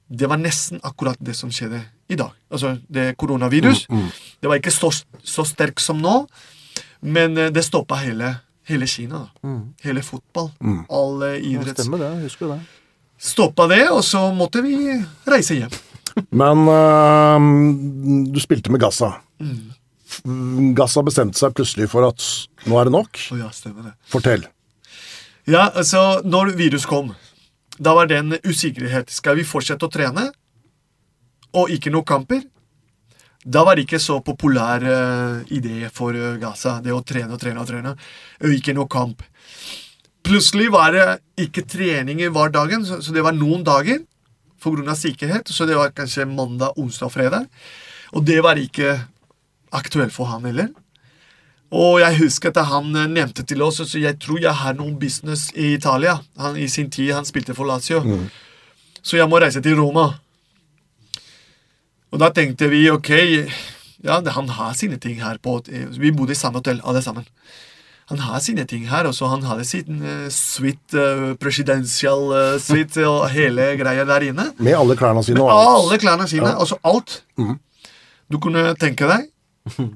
[0.09, 2.31] Det var nesten akkurat det som skjedde i dag.
[2.51, 3.85] Altså det koronavirus.
[4.41, 4.89] Det var ikke så,
[5.23, 6.27] så sterkt som nå,
[7.01, 9.27] men eh, det stoppa hele, hele Kina.
[9.85, 10.49] Hele fotball.
[10.89, 11.81] Alle Ja, idretts...
[11.85, 12.59] Stemmer det, husker det.
[13.25, 14.77] Stoppa det, og så måtte vi
[15.25, 15.73] reise hjem.
[16.29, 19.15] Men øhm, du spilte med Gaza.
[20.77, 22.23] Gaza bestemte seg plutselig for at
[22.69, 23.19] nå er det nok.
[23.33, 23.95] Oh, ja, stemmer det.
[24.11, 24.45] Fortell.
[25.49, 27.11] Ja, altså, når virus kom,
[27.77, 29.11] da var det en usikkerhet.
[29.13, 30.29] Skal vi fortsette å trene,
[31.55, 32.45] og ikke noen kamper?
[33.45, 37.41] Da var det ikke så populær uh, idé for uh, Gaza, det å trene og
[37.41, 37.93] trene og trene,
[38.41, 39.21] og ikke noe kamp.
[40.25, 41.05] Plutselig var det
[41.45, 44.01] ikke treninger hver dagen, så, det var noen dager
[44.65, 47.43] av sikkerhet, så det var kanskje mandag, onsdag og fredag.
[48.17, 48.95] Og det var ikke
[49.75, 50.71] aktuelt for han heller.
[51.75, 54.95] Og jeg husker at han eh, nevnte til oss så jeg tror jeg har noen
[55.01, 56.19] business i Italia.
[56.37, 58.01] Han, I sin tid han spilte for Lazio.
[59.05, 60.07] Så jeg må reise til Roma.
[62.13, 63.11] Og da tenkte vi ok,
[64.05, 67.25] ja, han har sine ting her på Vi bodde i samme hotell, alle sammen.
[68.11, 72.57] Han har sine ting her, og så han hadde sin uh, suite, uh, presidential uh,
[72.61, 74.51] suite og hele greia der inne.
[74.61, 77.23] Med alle klærne sine Med alle klærne sine, altså alt.
[78.29, 79.29] Du kunne tenke deg.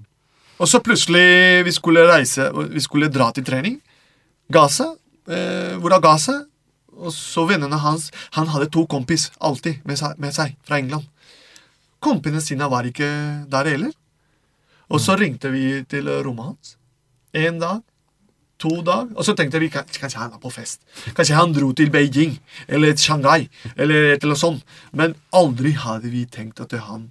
[0.59, 3.77] Og så plutselig vi skulle reise, vi skulle dra til trening.
[4.51, 4.89] Gaza.
[5.29, 6.33] Eh, hvor er Gaza?
[6.99, 11.05] Og så vennene hans Han hadde to kompis alltid med seg, med seg fra England.
[12.03, 13.07] Kompisene sine var ikke
[13.47, 13.93] der heller.
[14.89, 16.75] Og så ringte vi til rommet hans.
[17.33, 17.79] En dag,
[18.59, 19.09] to dager.
[19.15, 20.81] og så tenkte vi kanskje han var på fest.
[21.15, 24.63] Kanskje han dro til Beijing eller Shanghai eller et eller annet sånt.
[24.93, 27.09] Men aldri hadde vi tenkt at han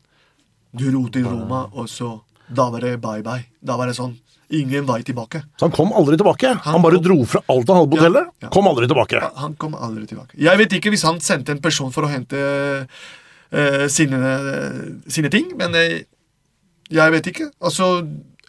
[0.77, 3.45] dro til Roma, og så Da var det bye-bye.
[3.65, 4.15] Da var det sånn
[4.51, 5.43] ingen vei tilbake.
[5.61, 6.49] Så han kom aldri tilbake.
[6.65, 8.29] Han, Han bare kom- dro fra alt han hadde på Ja, hotellet.
[8.43, 8.49] ja.
[8.49, 9.21] Kom aldri tilbake.
[9.37, 10.33] Han kom aldri tilbake.
[10.39, 12.37] Jeg vet ikke hvis han sendte en person for å hente
[13.53, 14.21] uh, sine,
[15.09, 16.01] sine ting, men uh,
[16.91, 17.51] jeg vet ikke.
[17.61, 17.91] Altså,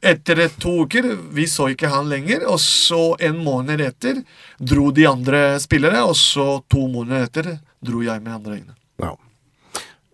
[0.01, 4.21] etter et to uker, vi så ikke han lenger, og så en måned etter
[4.59, 7.49] dro de andre spillere, og så to måneder etter
[7.83, 8.77] dro jeg med andre egne.
[9.03, 9.15] Ja.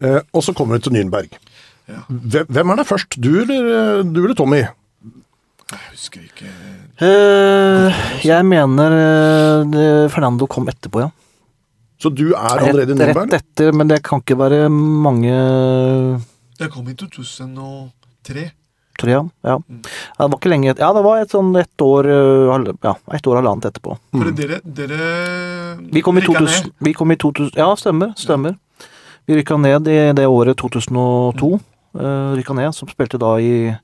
[0.01, 1.29] Eh, og så kommer vi til Nürnberg.
[1.89, 2.01] Ja.
[2.09, 3.19] Hvem, hvem er det først?
[3.21, 4.63] Du eller, eh, du eller Tommy?
[5.65, 6.49] Jeg husker ikke
[6.95, 11.09] Eh, jeg mener eh, Fernando kom etterpå, ja.
[11.99, 13.33] Så du er allerede i Nürnberg?
[13.33, 15.33] rett etter, men det kan ikke være mange
[16.55, 18.45] Det kom i 2003.
[18.97, 19.29] Tror jeg.
[19.43, 19.55] Ja.
[19.59, 19.81] Mm.
[19.83, 20.23] ja.
[20.23, 23.35] Det var ikke lenge Ja, det var et sånn ett år eh, Ja, ett år
[23.41, 23.97] halvannet etterpå.
[24.15, 26.73] For dere, dere Vi kom rykka 2000, ned.
[26.79, 28.13] vi kom i 2000 Ja, stemmer.
[28.15, 28.55] Stemmer.
[29.27, 31.59] Vi rykka ned i det året 2002.
[31.95, 33.75] Uh, rykka ned, som spilte da i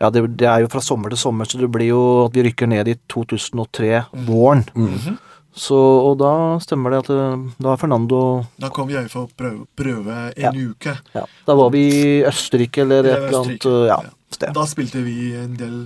[0.00, 2.44] Ja, det, det er jo fra sommer til sommer, så det blir jo at vi
[2.46, 4.62] rykker ned i 2003, våren.
[4.74, 5.18] Mhm.
[5.52, 6.30] Så, og da
[6.62, 8.20] stemmer det at eh, da er Fernando
[8.62, 10.52] Da kom jeg for å prøve, prøve Ja.
[10.54, 10.94] en uke.
[11.12, 14.14] ja, Da var vi i Østerrike eller et eller annet eh, ja, ja.
[14.34, 14.52] Sted.
[14.56, 15.78] Da spilte vi en del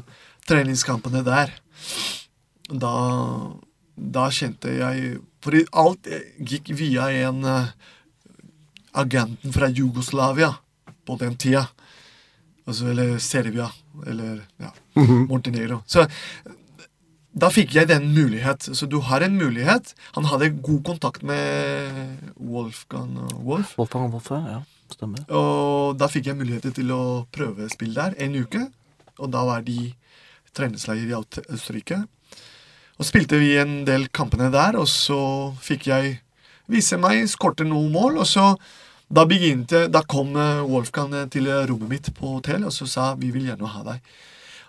[0.48, 1.52] treningskampene der.
[2.68, 2.94] Da
[3.94, 6.08] da kjente jeg For alt
[6.40, 7.68] gikk via en uh,
[8.96, 10.54] agenten fra Jugoslavia
[11.04, 11.66] på den tida.
[12.64, 13.68] Altså, eller Serbia.
[14.06, 14.72] Eller ja,
[15.28, 15.82] Montenegro.
[15.86, 16.06] Så
[17.34, 18.70] da fikk jeg den mulighet.
[18.72, 19.92] Så du har en mulighet.
[20.16, 23.76] Han hadde god kontakt med Wolfgang Wolf.
[23.76, 24.62] Wolfgang Wolf, ja.
[24.92, 25.24] Stemmer.
[25.32, 27.02] Og da fikk jeg muligheter til å
[27.34, 28.66] prøve spill der en uke.
[29.18, 29.92] Og da var de
[30.54, 32.04] treningsleir i Østerrike.
[32.98, 35.18] Og spilte vi en del kampene der, og så
[35.62, 36.18] fikk jeg
[36.70, 38.52] vise meg, skårte noen mål, og så
[39.14, 43.28] da begynte, da kom eh, Wolfgang til rommet mitt på hotell og så sa vi
[43.34, 44.14] vil gjerne ha deg.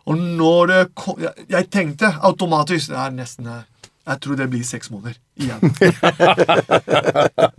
[0.05, 3.63] Og når det kom, jeg, jeg tenkte automatisk Det er nesten eh,
[4.05, 5.61] Jeg tror det blir seks måneder igjen.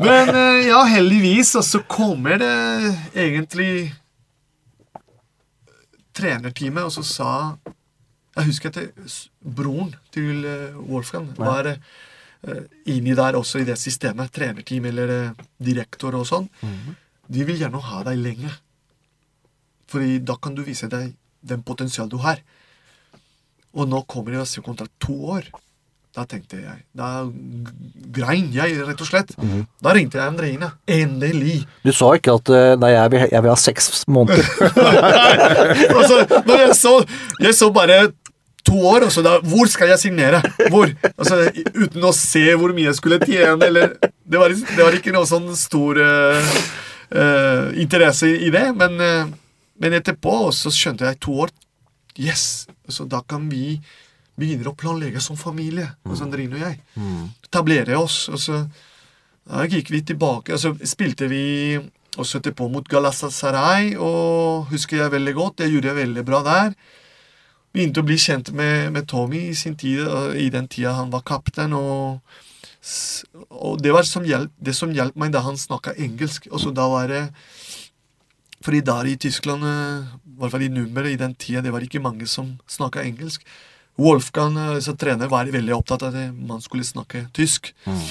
[0.06, 0.30] Men
[0.62, 2.52] ja, heldigvis, og så kommer det
[3.18, 3.94] egentlig
[6.16, 7.30] trenerteamet, og så sa
[8.36, 10.44] Jeg husker at broren til
[10.86, 14.30] Wolfgang var uh, inni der også i det systemet.
[14.30, 16.48] Trenerteam eller direktor og sånn.
[16.60, 16.94] Mm.
[17.32, 18.52] De vil gjerne ha deg lenge.
[19.90, 21.14] Fordi da kan du vise deg
[21.46, 22.42] den potensial du har.
[23.76, 25.48] Og nå kommer det altså kontrakt to år.
[26.16, 27.26] Da tenkte jeg Da
[28.16, 29.34] grein jeg, rett og slett.
[29.36, 29.66] Mm.
[29.84, 30.70] Da ringte jeg Andreine.
[30.88, 31.58] Endelig.
[31.84, 34.46] Du sa ikke at uh, nei, jeg vil, jeg vil ha seks måneder.
[35.98, 36.94] altså, når jeg så,
[37.44, 37.98] jeg så bare
[38.66, 40.40] to år, og så da Hvor skal jeg signere?
[40.72, 40.88] Hvor?
[41.12, 41.42] Altså,
[41.76, 45.28] uten å se hvor mye jeg skulle tjene, eller Det var, det var ikke noe
[45.28, 46.56] sånn stor uh,
[47.12, 49.28] uh, interesse i det, men, uh,
[49.84, 51.54] men etterpå så skjønte jeg to år
[52.16, 52.64] Yes!
[52.88, 53.76] Så da kan vi
[54.36, 56.10] begynne å planlegge som familie, mm.
[56.10, 56.80] altså Andrine og jeg.
[56.94, 57.24] Mm.
[57.48, 58.26] Etablere oss.
[58.32, 58.62] Og så
[59.46, 61.78] da gikk vi tilbake, og så spilte vi
[62.16, 65.58] også etterpå mot Galatasaray, og husker jeg veldig godt.
[65.60, 66.78] Det gjorde jeg veldig bra der
[67.76, 70.00] begynte å bli kjent med, med Tommy i sin tid,
[70.40, 71.74] i den tida han var kaptein.
[71.76, 72.22] Og,
[73.50, 76.48] og, det var som hjelp, det som hjalp meg da han snakka engelsk.
[76.52, 77.26] Og så da var det
[78.64, 81.84] fordi der i Tyskland, eh, i hvert fall i nummeret i den tida, det var
[81.84, 83.44] ikke mange som snakka engelsk.
[83.96, 87.72] Wolfgang, eh, som trener, var veldig opptatt av at man skulle snakke tysk.
[87.86, 88.02] Mm.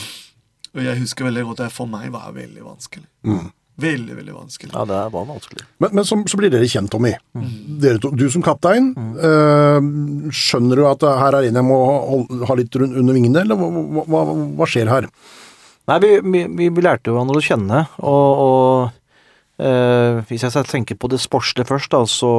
[0.76, 3.08] Og jeg husker veldig godt at for meg var det veldig vanskelig.
[3.28, 3.46] Mm.
[3.76, 4.72] Veldig veldig vanskelig.
[4.72, 5.66] Ja, det var vanskelig.
[5.84, 7.12] Men, men så, så, blir dere kjent, Tommy.
[7.36, 7.48] Mm.
[7.84, 8.94] Dere to, du som kaptein.
[8.96, 9.16] Mm.
[9.30, 11.80] Øh, skjønner du at her er en jeg må
[12.48, 14.24] ha litt under vingene, eller hva, hva,
[14.60, 15.10] hva skjer her?
[15.92, 20.98] Nei, vi, vi, vi, lærte jo hverandre å kjenne, og, og øh, hvis jeg tenker
[20.98, 22.32] på det sportslige først, da, så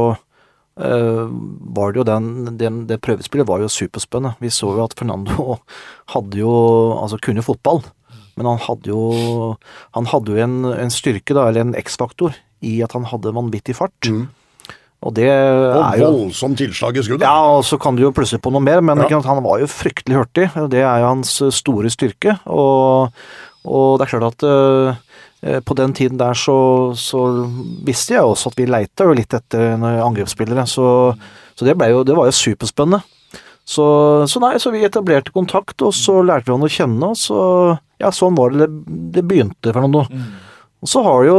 [0.77, 4.37] var det jo den, den, Det prøvespillet var jo superspennende.
[4.45, 5.57] Vi så jo at Fernando
[6.15, 6.53] hadde jo
[7.01, 7.81] Altså kunne fotball.
[8.37, 9.57] Men han hadde jo,
[9.97, 13.79] han hadde jo en, en styrke, da, eller en X-faktor, i at han hadde vanvittig
[13.79, 14.11] fart.
[14.13, 14.27] Mm.
[15.07, 17.25] Og det og er jo voldsomt tilslag i skuddet.
[17.25, 19.21] Ja, og så kan du jo plutselig på noe mer, men ja.
[19.25, 20.51] han var jo fryktelig hurtig.
[20.73, 22.37] Det er jo hans store styrke.
[22.45, 23.13] Og,
[23.65, 26.57] og det er klart at uh, på den tiden der så,
[26.97, 27.21] så,
[27.87, 30.87] visste jeg også at vi leita jo litt etter angrepsspillere, så,
[31.55, 33.03] så det, jo, det var jo superspennende.
[33.67, 33.85] Så,
[34.31, 37.41] så, nei, så vi etablerte kontakt, og så lærte vi han å kjenne, og så
[37.99, 38.69] Ja, sånn var det
[39.17, 40.05] det begynte, Fernando.
[40.13, 40.27] Mm.
[40.85, 41.37] Og så har jo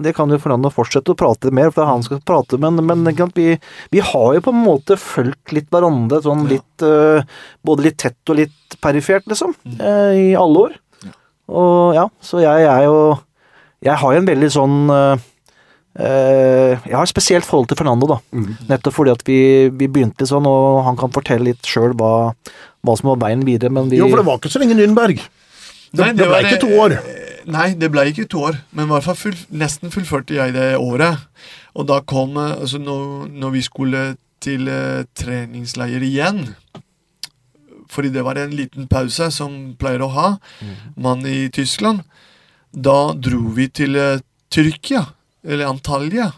[0.00, 2.58] Det kan jo Fernando fortsette å prate mer, for det er han som skal prate,
[2.58, 3.52] men, men vi,
[3.92, 7.22] vi, har jo på en måte fulgt litt hverandre sånn litt uh,
[7.62, 9.78] Både litt tett og litt perifert, liksom, mm.
[9.78, 10.76] uh, i alle år.
[11.48, 13.16] Og ja, så jeg er jo
[13.84, 14.78] Jeg har jo en veldig sånn
[15.98, 18.18] Eh, jeg har et spesielt forhold til Fernando, da.
[18.30, 18.52] Mm.
[18.70, 19.38] Nettopp fordi at vi,
[19.74, 22.12] vi, begynte litt sånn, og han kan fortelle litt sjøl hva,
[22.86, 25.18] hva, som var veien videre, men vi Jo, for det var ikke så lenge Nürnberg.
[25.18, 26.94] Det, nei, det, det ble ikke to år.
[27.48, 30.70] Nei, det ble ikke to år, men i hvert fall full, nesten fullførte jeg det
[30.78, 31.26] året.
[31.74, 34.06] Og da kom eh, altså når, når vi skulle
[34.38, 36.44] til uh, treningsleir igjen
[37.88, 40.28] Fordi det var en liten pause som pleier å ha,
[40.60, 40.74] mm.
[41.00, 42.00] man i Tyskland.
[42.72, 44.20] Da dro vi til uh,
[44.52, 45.06] Tyrkia
[45.44, 46.32] eller Antalya.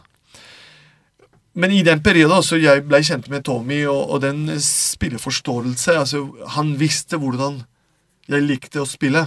[1.53, 6.19] Men i den perioden altså, jeg ble kjent med Tommy, og, og den spilleforståelse altså
[6.55, 7.63] Han visste hvordan
[8.31, 9.27] jeg likte å spille.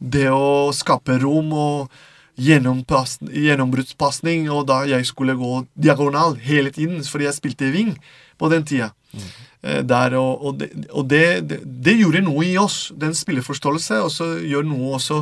[0.00, 1.92] Det å skape rom og
[2.40, 7.98] gjennombruddspasning, og da jeg skulle gå diagonal hele tiden, fordi jeg spilte wing
[8.40, 8.92] på den tida.
[9.12, 9.20] Mm.
[9.62, 11.22] Der, og, og, det, og det,
[11.62, 15.20] det, gjorde noe i oss, den spilleforståelse, og så gjør noe også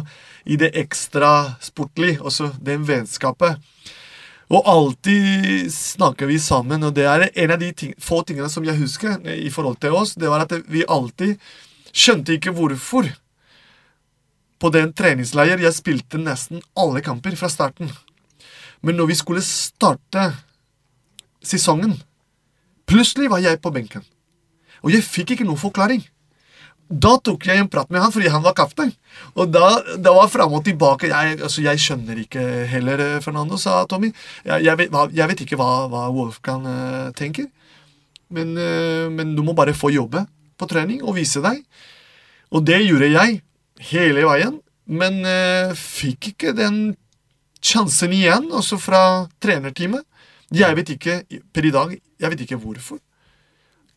[0.48, 3.60] i det ekstra sportlige, også det vennskapet.
[4.50, 8.64] Og alltid snakker vi sammen, og det er en av de ting, få tingene som
[8.66, 10.16] jeg husker i forhold til oss.
[10.18, 11.36] Det var at vi alltid
[11.92, 13.06] skjønte ikke hvorfor.
[14.60, 17.92] På den treningsleir jeg spilte nesten alle kamper fra starten.
[18.82, 20.32] Men når vi skulle starte
[21.44, 21.94] sesongen,
[22.90, 24.02] plutselig var jeg på benken.
[24.84, 26.02] Og jeg fikk ikke noen forklaring.
[26.90, 28.90] da tok jeg en prat med han, fordi han var kaptein.
[29.38, 31.06] Og da, da var fram og tilbake.
[31.06, 34.10] Jeg, altså, jeg skjønner ikke heller, eh, Fernando, sa Tommy.
[34.42, 37.46] Jeg, jeg, vet, jeg vet ikke hva, hva Wolfgang uh, tenker.
[38.34, 40.24] Men, uh, men du må bare få jobbe
[40.58, 41.62] på trening og vise deg.
[42.50, 43.38] Og det gjorde jeg
[43.92, 44.58] hele veien,
[44.90, 46.80] men uh, fikk ikke den
[47.62, 49.02] sjansen igjen, også fra
[49.42, 50.02] trenerteamet.
[50.50, 51.20] Jeg vet ikke,
[51.54, 52.98] per i dag, jeg vet ikke hvorfor.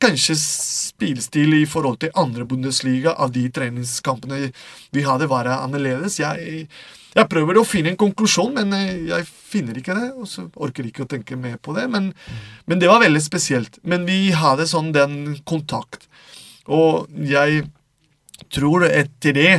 [0.04, 4.50] Kanskje spillestil i forhold til andre Bundesliga av de treningskampene
[4.92, 6.18] vi hadde, var annerledes.
[6.20, 6.66] Jeg,
[7.14, 10.10] jeg prøver å finne en konklusjon, men eh, jeg finner ikke det.
[10.18, 11.86] Og så orker ikke å tenke mer på det.
[11.94, 12.12] Men,
[12.68, 13.80] men det var veldig spesielt.
[13.88, 16.10] Men vi hadde sånn den kontakt.
[16.68, 17.64] Og jeg
[18.54, 19.54] tror etter det,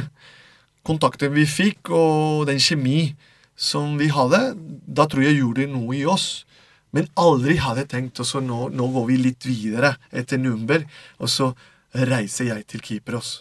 [0.85, 3.15] kontakten vi fikk, og den kjemi
[3.57, 4.51] som vi hadde,
[4.85, 6.45] da tror jeg gjorde noe i oss.
[6.95, 10.87] Men aldri hadde jeg tenkt også nå, nå går vi litt videre etter Nürnberg,
[11.19, 11.51] og så
[11.95, 13.33] reiser jeg til Kypros.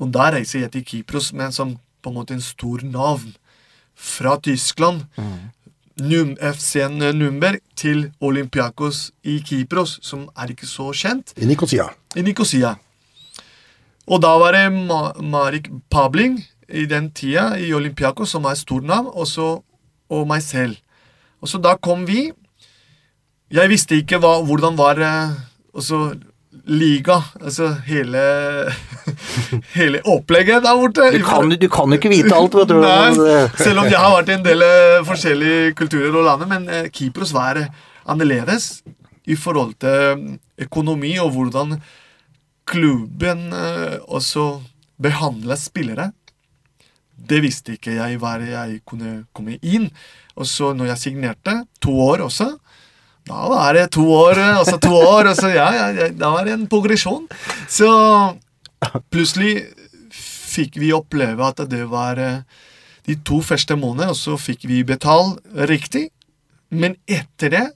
[0.00, 3.34] Og da reiser jeg til Kypros med en sånn, på en måte en stor navn.
[4.00, 5.04] Fra Tyskland,
[6.00, 11.90] Num, FC-en Nürnberg, til Olympiakos i Kypros, som er ikke så kjent I Nikosia.
[12.16, 12.78] i Nikosia.
[14.08, 16.40] Og da var det Ma Marik Pabling
[16.72, 19.58] i den tida i Olympiakos, som er stor navn, og, så,
[20.08, 20.80] og meg selv.
[21.40, 22.28] Og så da kom vi.
[23.50, 25.38] Jeg visste ikke hva, hvordan var eh,
[25.74, 26.12] også
[26.70, 28.20] liga, altså hele
[29.78, 31.08] Hele opplegget der borte.
[31.14, 32.76] Du kan, du kan ikke vite alt, vet du.
[32.84, 36.68] Nei, selv om jeg har vært i en del eh, forskjellige kulturer og landet, men
[36.70, 37.58] eh, Kypros var
[38.06, 38.84] annerledes
[39.30, 41.76] i forhold til økonomi og hvordan
[42.70, 43.50] klubben
[44.06, 44.60] også
[45.02, 46.10] behandla spillere.
[47.30, 49.88] Det visste ikke jeg hva jeg kunne komme inn.
[50.40, 52.54] Og så når jeg signerte, to år også,
[53.28, 56.56] da var det to år, altså to år, og så ja, ja, da var det
[56.56, 57.26] en progresjon.
[57.68, 57.90] Så
[59.12, 59.68] plutselig
[60.50, 62.40] fikk vi oppleve at det var eh,
[63.06, 65.38] de to første månedene, og så fikk vi betalt
[65.70, 66.08] riktig.
[66.70, 67.66] Men etter det,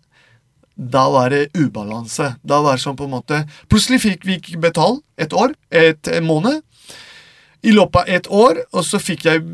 [0.75, 2.33] da var det ubalanse.
[2.43, 6.11] Da var det sånn på en måte Plutselig fikk vi ikke betalt et år, et
[6.25, 6.65] måned.
[7.65, 9.45] I løpet av et år, og så fikk jeg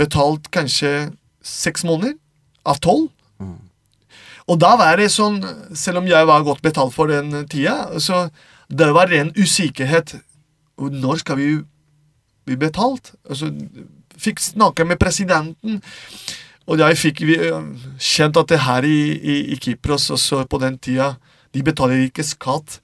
[0.00, 1.12] betalt kanskje
[1.46, 2.18] seks måneder
[2.64, 3.08] av tolv.
[4.50, 5.38] Og da var det sånn,
[5.78, 8.28] selv om jeg var godt betalt for den tida, så
[8.68, 10.16] det var ren usikkerhet.
[10.80, 11.50] Når skal vi
[12.48, 13.12] bli betalt?
[13.28, 13.52] Altså,
[14.18, 15.80] fikk snakke med presidenten,
[16.66, 17.62] og jeg fikk øh,
[17.98, 21.14] kjent at det her i, i, i Kypros også på den tida
[21.54, 22.76] de betaler ikke skatt,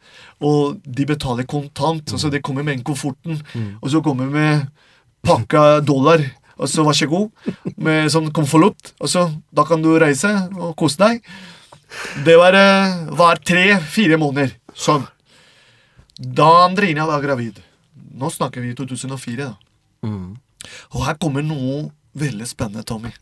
[0.43, 2.13] og de betaler kontant.
[2.13, 3.39] altså Det kommer med kofferten,
[3.83, 4.67] og så kommer med
[5.23, 6.19] pakka dollar.
[6.57, 8.95] Og så vær så god, med sånn konvolutt.
[9.01, 11.21] Og så da kan du reise og kose deg.
[12.25, 15.07] Det var, eh, var tre-fire måneder sånn.
[16.19, 17.61] Da Andrina var gravid.
[18.17, 19.55] Nå snakker vi 2004, da.
[20.95, 23.13] Og her kommer noe veldig spennende, Tommy.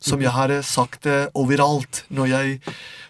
[0.00, 2.60] Som jeg har eh, sagt eh, overalt når jeg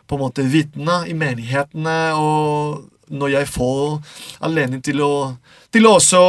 [0.07, 4.01] på en måte vitner i menighetene, og når jeg får
[4.43, 5.37] anledning til å,
[5.71, 6.23] til å også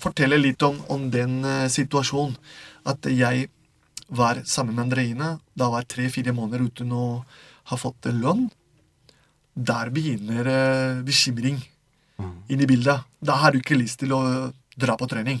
[0.00, 2.36] fortelle litt om, om den situasjonen.
[2.86, 3.48] At jeg
[4.08, 5.32] var sammen med Andreina.
[5.54, 7.06] Da var tre-fire måneder uten å
[7.70, 8.46] ha fått eh, lønn.
[9.56, 11.58] Der begynner eh, bekymring
[12.48, 13.04] inn i bildet.
[13.20, 14.22] Da har du ikke lyst til å
[14.76, 15.40] dra på trening.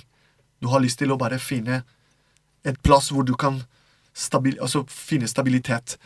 [0.60, 1.82] Du har lyst til å bare finne
[2.66, 3.60] et plass hvor du kan
[4.16, 5.98] stabil, altså finne stabilitet.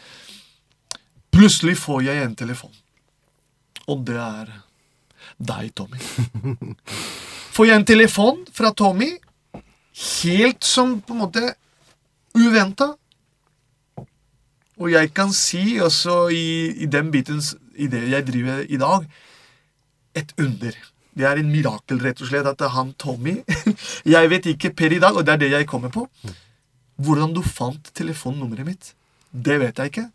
[1.31, 2.73] Plutselig får jeg en telefon,
[3.87, 4.51] og det er
[5.39, 6.01] deg, Tommy.
[7.55, 9.13] Får jeg en telefon fra Tommy,
[9.97, 11.55] helt som på en måte
[12.37, 12.93] uventa.
[14.81, 17.43] Og jeg kan si også i, i den biten,
[17.77, 19.05] i det jeg driver i dag,
[20.17, 20.77] et under.
[21.17, 23.41] Det er en mirakel, rett og slett, at han Tommy
[24.15, 26.07] Jeg vet ikke per i dag, og det er det jeg kommer på.
[27.01, 28.93] Hvordan du fant telefonnummeret mitt,
[29.33, 30.07] det vet jeg ikke.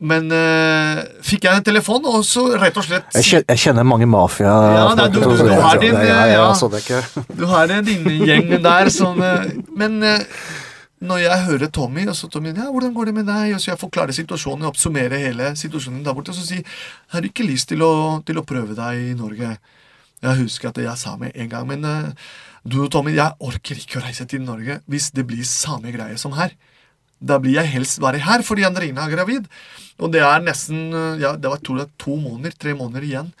[0.00, 3.86] Men eh, fikk jeg en telefon, og så rett og slett Jeg kjenner, jeg kjenner
[3.88, 4.52] mange mafia...
[4.76, 6.44] Ja, nei, du- du- du har din, ja, ja.
[7.40, 10.22] Du har din gjeng der som eh, Men eh,
[11.02, 13.56] når jeg hører Tommy, og så Tommy, ja, hvordan går det med deg?
[13.56, 16.62] Og så jeg forklarer situasjonen, oppsummerer hele situasjonen der borte, og så sier
[17.14, 17.90] har du ikke lyst til å,
[18.26, 19.52] til å prøve deg i Norge?
[20.22, 21.86] Jeg husker at jeg sa med en gang, men
[22.66, 26.34] du Tommy, jeg orker ikke å reise til Norge hvis det blir samme greie som
[26.38, 26.54] her.
[27.20, 29.48] Da blir jeg helst bare her fordi Andrina er gravid.
[29.98, 33.32] Og det er nesten eh, ja, det var to, to måneder, tre måneder igjen.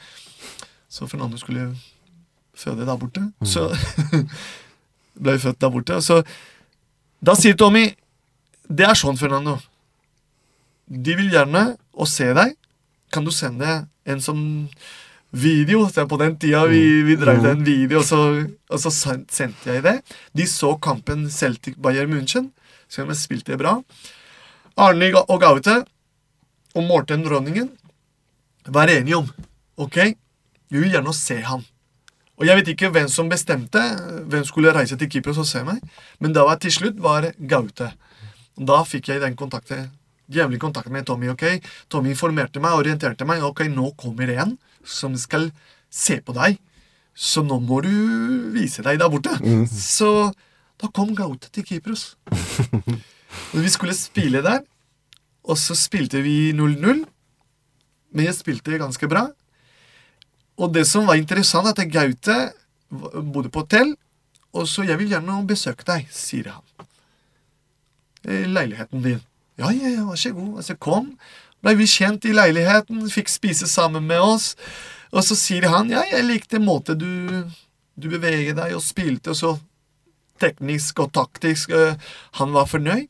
[0.90, 1.70] Så Fernando skulle
[2.58, 3.22] føde der borte.
[3.46, 3.68] Så
[5.22, 6.00] ble vi født der borte.
[6.02, 6.22] Så
[7.22, 7.88] da sier Tommy
[8.68, 9.56] Det er sånn, Fernando.
[10.88, 12.52] De vil gjerne å se deg.
[13.08, 14.40] Kan du sende en som
[15.30, 15.86] video.
[15.88, 18.20] Så på den tida vi, vi drev en video, og så,
[18.68, 19.96] og så sendte jeg det.
[20.36, 22.50] De så kampen Celtic Bayern München,
[22.88, 23.78] så jeg spilte bra.
[24.78, 25.82] Arne og Gaute
[26.74, 27.70] og Morten Rønningen
[28.68, 29.28] var enige om
[29.78, 29.98] ok,
[30.68, 31.64] vi vil gjerne se han.
[32.38, 33.80] Og jeg vet ikke hvem som bestemte
[34.30, 35.80] hvem skulle reise til Kypros og se meg,
[36.22, 37.90] men da var til slutt var Gaute.
[38.58, 39.88] Da fikk jeg den kontakten,
[40.30, 41.30] jævlig kontakt med Tommy.
[41.30, 41.58] ok?
[41.90, 43.42] Tommy informerte meg, orienterte meg.
[43.42, 45.50] Ok, nå kommer en som skal
[45.90, 46.58] se på deg,
[47.14, 47.90] så nå må du
[48.54, 49.34] vise deg der borte.
[49.72, 50.30] Så
[50.78, 52.12] da kom Gaute til Kypros.
[53.52, 54.62] Og vi skulle spille der,
[55.44, 57.04] og så spilte vi 0-0.
[58.12, 59.26] Men jeg spilte ganske bra.
[60.58, 62.36] Og det som var interessant, er at Gaute
[62.88, 63.94] bodde på hotell,
[64.52, 66.64] og så 'Jeg vil gjerne besøke deg', sier han.
[68.24, 69.20] I leiligheten din.
[69.58, 70.56] Ja, ja, ja, vær så god.
[70.56, 71.18] Altså, kom.
[71.62, 74.56] Blei vi kjent i leiligheten, fikk spise sammen med oss.
[75.12, 77.44] Og så sier han 'Ja, jeg likte måten du,
[78.02, 79.58] du beveger deg og spilte', og så
[80.40, 81.70] teknisk og taktisk.
[81.70, 81.96] eh,
[82.38, 83.08] han var fornøyd.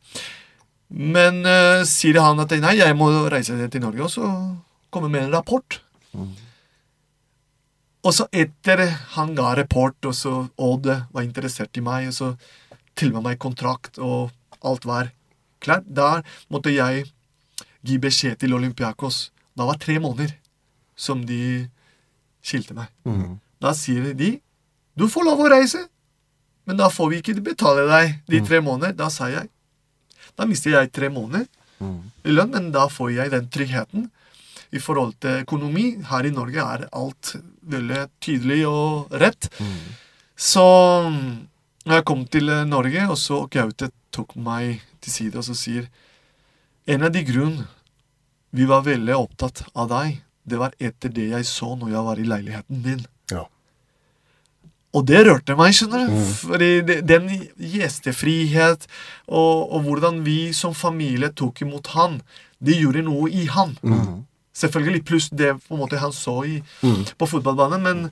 [0.90, 4.56] Men eh, sier han at 'Nei, jeg må reise til Norge', og så
[4.90, 5.80] komme med en rapport.
[8.04, 12.28] Og så etter han ga rapport, og så Odd var interessert i meg, og så
[12.96, 14.30] tilba meg kontrakt, og
[14.64, 15.10] alt var
[15.60, 17.04] klart, da måtte jeg
[17.84, 19.30] gi beskjed til Olympiakos.
[19.56, 20.32] Da var tre måneder
[20.96, 21.68] som de
[22.42, 22.86] skilte meg.
[23.60, 24.40] Da sier de
[24.98, 25.84] du får lov å reise,
[26.68, 28.92] men da får vi ikke betale deg de tre måneder.
[28.98, 29.48] Da sa jeg
[30.38, 31.48] da mister jeg tre måneder
[32.22, 34.08] i lønn, men da får jeg den tryggheten
[34.70, 35.86] i forhold til økonomi.
[36.06, 37.32] Her i Norge er alt
[37.66, 39.48] veldig tydelig og rett.
[40.36, 40.62] Så
[41.88, 45.56] når jeg kom til eh, Norge, og så Gaute tok meg til side og så
[45.56, 45.88] sier
[46.88, 47.66] En av de grunnene
[48.56, 52.20] vi var veldig opptatt av deg, det var etter det jeg så når jeg var
[52.20, 53.02] i leiligheten din.
[54.96, 56.14] Og det rørte meg, skjønner du.
[56.48, 56.70] Fordi
[57.04, 57.26] den
[57.60, 58.86] gjestefrihet
[59.28, 62.20] og, og hvordan vi som familie tok imot han,
[62.64, 63.76] det gjorde noe i han.
[64.58, 68.10] Selvfølgelig pluss det på en måte han så i, på fotballbanen, men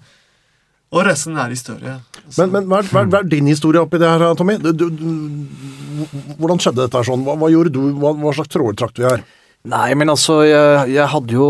[0.94, 1.96] Og resten er historie.
[2.30, 4.54] Så- Men, men hva, er, hva, er, hva er din historie oppi det her, Tommy?
[4.62, 6.04] Du, du, du,
[6.38, 7.24] hvordan skjedde dette her sånn?
[7.26, 7.80] Hva, hva gjorde du?
[7.98, 9.24] Hva slags tråder trakk du i her?
[9.66, 11.46] Nei, men altså, jeg, jeg hadde jo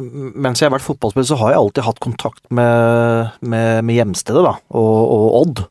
[0.00, 4.44] Mens jeg har vært fotballspiller, så har jeg alltid hatt kontakt med, med, med hjemstedet,
[4.46, 5.66] da, og, og Odd.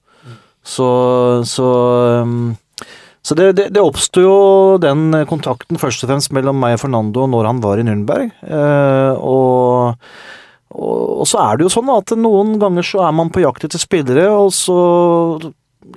[0.66, 0.88] Så,
[1.50, 1.72] så
[2.22, 2.54] um,
[3.26, 4.34] så det, det, det oppsto jo
[4.78, 8.28] den kontakten først og fremst mellom meg og Fernando når han var i Nürnberg.
[8.46, 9.96] Eh, og,
[10.70, 13.66] og, og så er det jo sånn at noen ganger så er man på jakt
[13.66, 14.78] etter spillere, og så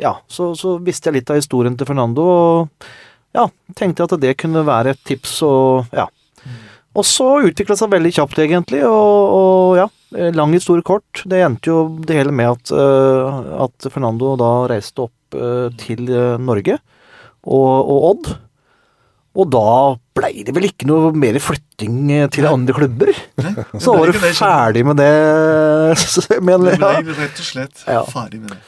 [0.00, 2.88] ja, så, så visste jeg litt av historien til Fernando, og
[3.38, 3.46] ja,
[3.78, 6.08] tenkte jeg at det kunne være et tips, og ja.
[6.98, 9.86] Og så utvikla det seg veldig kjapt, egentlig, og, og ja,
[10.34, 11.22] lang historie kort.
[11.28, 16.08] Det endte jo det hele med at, uh, at Fernando da reiste opp uh, til
[16.10, 16.78] uh, Norge
[17.44, 18.30] og, og Odd.
[19.38, 19.68] Og da
[20.18, 23.12] blei det vel ikke noe mer flytting til andre klubber.
[23.78, 25.12] Så var du ferdig med det.
[26.48, 26.80] Men, jeg.
[26.80, 28.02] Det Du ble rett og slett Ja.
[28.08, 28.58] ferdig med det.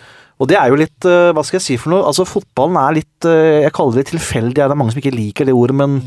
[0.41, 3.01] Og det er jo litt, eh, hva skal jeg si for noe, altså fotballen er
[3.01, 5.99] litt, eh, jeg kaller det tilfeldig, det er mange som ikke liker det ordet, men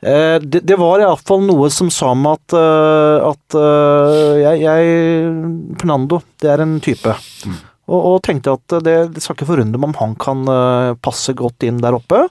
[0.00, 2.56] eh, det, det var iallfall noe som sa meg at,
[3.28, 3.58] at
[4.40, 5.34] jeg, jeg,
[5.82, 7.18] Fernando, det er en type.
[7.88, 10.48] Og, og tenkte at det, det skal ikke forundre meg om han kan
[11.04, 12.26] passe godt inn der oppe.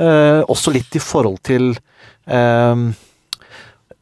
[0.00, 1.74] Eh, også litt i forhold til
[2.24, 2.84] eh,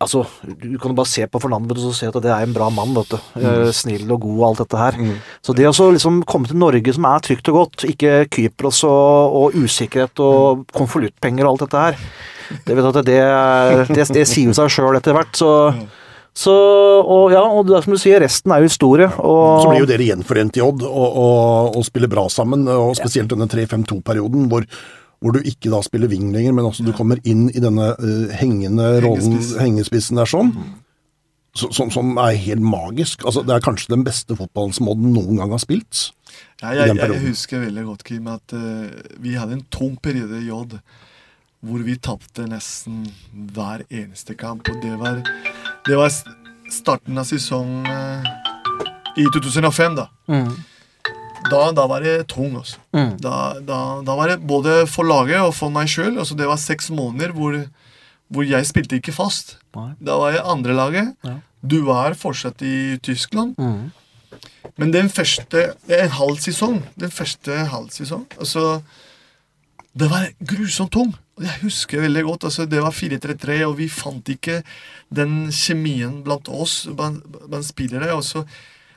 [0.00, 2.70] Altså, du kan jo bare se på Fernando og se at det er en bra
[2.72, 3.18] mann, vet du.
[3.36, 3.68] Mm.
[3.76, 4.98] snill og god og alt dette her.
[5.44, 9.36] Så det å liksom komme til Norge som er trygt og godt, ikke Kypros og,
[9.36, 11.98] og usikkerhet og konvoluttpenger og alt dette her,
[12.64, 13.18] det, vet du, det,
[13.92, 15.36] det, det sier jo seg sjøl etter hvert.
[15.36, 15.50] Så,
[16.32, 16.54] så
[17.00, 19.10] og ja, og det er som du sier, resten er jo historie.
[19.20, 22.96] Og, Så blir jo dere gjenforent i Odd og, og, og spiller bra sammen, og
[22.98, 24.64] spesielt denne 3-5-2-perioden hvor,
[25.20, 28.30] hvor du ikke da spiller wing lenger, men også du kommer inn i denne uh,
[28.40, 29.58] hengende rollen, Hengespiss.
[29.60, 30.54] hengespissen der sånn,
[31.56, 33.26] så, som, som er helt magisk.
[33.26, 36.10] Altså, det er kanskje den beste fotballen som Odd noen gang har spilt.
[36.62, 38.88] Ja, jeg, jeg, jeg husker veldig godt, Kim, at uh,
[39.20, 40.78] vi hadde en tung periode i Odd
[41.60, 43.02] hvor vi tapte nesten
[43.52, 44.68] hver eneste kamp.
[44.72, 45.20] Og det var,
[45.84, 46.08] det var
[46.72, 48.24] starten av sesongen uh,
[49.20, 50.06] i 2005, da.
[50.30, 50.54] Mm.
[51.48, 52.80] Da, da var det tung, altså.
[52.92, 53.14] Mm.
[53.22, 56.18] Da, da, da var det både for laget og for meg sjøl.
[56.18, 57.56] Altså, det var seks måneder hvor,
[58.28, 59.56] hvor jeg spilte ikke fast.
[59.76, 59.92] Nei.
[60.04, 61.14] Da var jeg andrelaget.
[61.24, 61.38] Ja.
[61.60, 63.56] Du var fortsatt i Tyskland.
[63.60, 63.90] Mm.
[64.80, 66.80] Men den første En halv sesong.
[67.00, 68.26] Den første halv sesong.
[68.38, 68.80] Altså
[69.92, 71.14] Det var grusomt tung.
[71.40, 74.62] Jeg husker veldig godt, altså Det var 4-3-3, og vi fant ikke
[75.08, 78.12] den kjemien blant oss blant, blant spillere.
[78.14, 78.44] Også.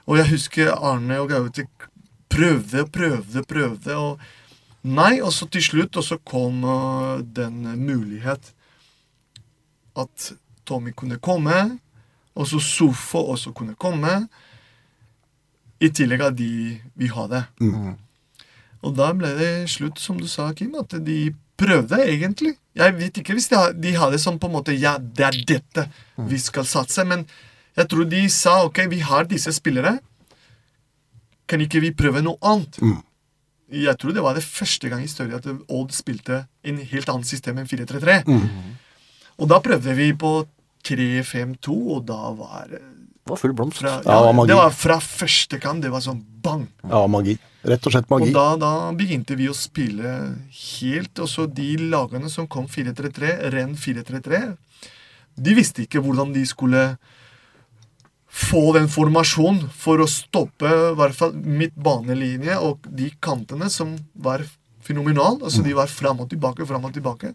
[0.06, 1.66] og jeg husker Arne og Gaute
[2.34, 3.96] prøvde og prøvde, prøvde.
[3.96, 4.20] og
[4.84, 8.52] Nei, og så til slutt og så kom uh, den mulighet
[9.96, 10.34] at
[10.68, 11.78] Tommy kunne komme,
[12.36, 14.26] og så Sofo også kunne komme.
[15.84, 17.44] I tillegg av de vi hadde.
[18.84, 22.56] Og da ble det slutt, som du sa, Kim, at de prøvde egentlig.
[22.76, 25.86] Jeg vet ikke hvis de, de hadde sånn på en måte Ja, det er dette
[26.30, 27.06] vi skal satse.
[27.08, 27.28] Men
[27.78, 29.98] jeg tror de sa ok, vi har disse spillere.
[31.48, 32.80] Kan ikke vi prøve noe annet?
[33.74, 37.26] Jeg tror det var det første gang i historien at Odd spilte en helt annet
[37.30, 38.20] system enn 4-3-3.
[39.41, 40.34] Og da prøvde vi på
[40.86, 42.82] 3-5-2, og da var det
[43.24, 43.78] Det var full blomst.
[43.80, 44.48] fra, Ja, det var magi.
[44.52, 45.82] det var fra første kamp.
[45.82, 46.68] Det var sånn bang.
[46.84, 47.38] Ja, magi.
[47.64, 48.28] Rett og slett magi.
[48.28, 53.50] Og da, da begynte vi å spille helt Og så de lagene som kom 4-3-3,
[53.54, 54.58] renn 4-3-3,
[55.39, 56.98] de visste ikke hvordan de skulle
[58.34, 63.92] få den formasjonen for å stoppe i hvert fall midtbanelinje og de kantene som
[64.26, 64.42] var
[64.84, 65.38] fenomenal.
[65.46, 67.34] Altså de var fram og tilbake, fram og tilbake.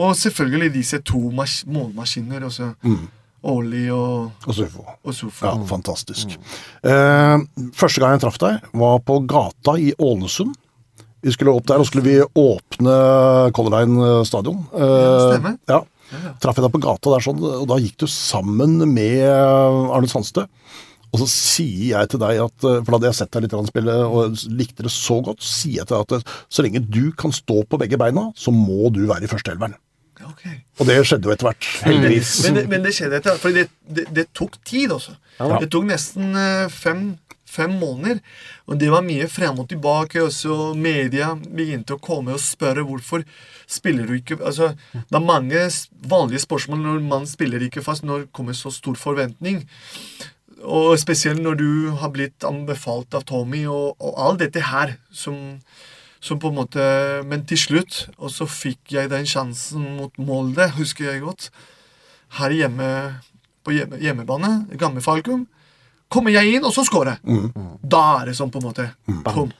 [0.00, 2.46] Og selvfølgelig disse to mas målmaskiner.
[2.82, 3.08] Mm.
[3.50, 4.82] Årlig og, Og Sufo.
[5.04, 5.46] og Sufo.
[5.46, 6.34] Ja, fantastisk.
[6.84, 7.36] Eh,
[7.76, 10.56] første gang jeg traff deg, var på gata i Ålesund.
[11.20, 12.96] Vi skulle opp der, og skulle vi åpne
[13.56, 14.62] Color Line stadion.
[14.72, 15.56] Eh, Ja, stemmer.
[15.68, 15.80] Ja.
[16.42, 20.46] Traff jeg deg på gata der, sånn, og da gikk du sammen med Arne Sandstø.
[21.10, 23.94] Og så sier jeg til deg at For da hadde jeg sett deg litt spille
[24.06, 27.34] og likte det så godt, så sier jeg til deg at så lenge du kan
[27.34, 29.74] stå på begge beina, så må du være i førsteelveren.
[30.20, 30.60] Okay.
[30.78, 32.34] Og det skjedde jo etter hvert, heldigvis.
[32.44, 35.16] Men det, men det skjedde etter hvert, For det, det, det tok tid også.
[35.40, 37.04] Det tok nesten eh, fem,
[37.50, 38.20] fem måneder.
[38.70, 40.22] Og det var mye frem og tilbake.
[40.24, 43.26] Og så media begynte å komme og spørre hvorfor
[43.70, 45.62] spiller du ikke Altså, Det er mange
[46.08, 49.66] vanlige spørsmål når man spiller ikke fast, når det kommer så stor forventning.
[50.62, 51.70] Og spesielt når du
[52.00, 55.60] har blitt anbefalt av Tommy og, og alt dette her som,
[56.20, 56.84] som på en måte
[57.26, 61.50] Men til slutt, og så fikk jeg den sjansen mot Molde, husker jeg godt.
[62.38, 62.90] Her hjemme
[63.64, 65.46] på hjemme, hjemmebane, Gamle Falkum.
[66.10, 67.40] Kommer jeg inn, og så scorer jeg.
[67.86, 68.88] Da er det sånn, på en måte.
[69.06, 69.52] Boom.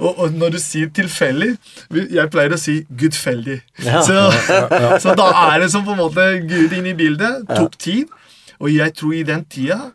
[0.00, 1.50] Og, og når du sier tilfeldig
[1.92, 3.58] Jeg pleier å si gudfeldig.
[3.78, 4.16] Så,
[5.04, 7.44] så da er det som på en måte Gud inn i bildet.
[7.50, 8.12] Tok tid.
[8.60, 9.90] Og jeg tror i den tida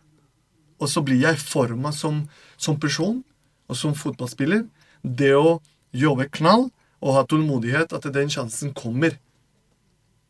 [0.82, 2.24] Og så blir jeg forma som,
[2.58, 3.24] som person
[3.66, 4.68] og som fotballspiller.
[5.02, 5.58] Det å
[5.96, 6.68] jobbe knall
[7.02, 9.16] og ha tålmodighet, at den sjansen kommer.